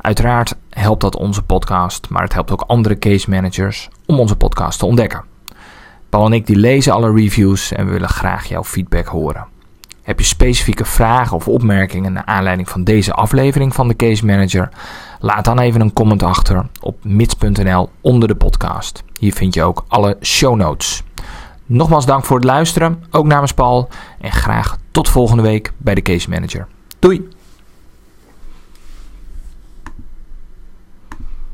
[0.00, 4.78] Uiteraard helpt dat onze podcast, maar het helpt ook andere case managers om onze podcast
[4.78, 5.24] te ontdekken.
[6.08, 9.58] Paul en ik die lezen alle reviews en we willen graag jouw feedback horen.
[10.10, 14.68] Heb je specifieke vragen of opmerkingen naar aanleiding van deze aflevering van de Case Manager?
[15.20, 19.02] Laat dan even een comment achter op mits.nl onder de podcast.
[19.18, 21.02] Hier vind je ook alle show notes.
[21.66, 23.88] Nogmaals dank voor het luisteren, ook namens Paul.
[24.20, 26.66] En graag tot volgende week bij de Case Manager.
[26.98, 27.28] Doei!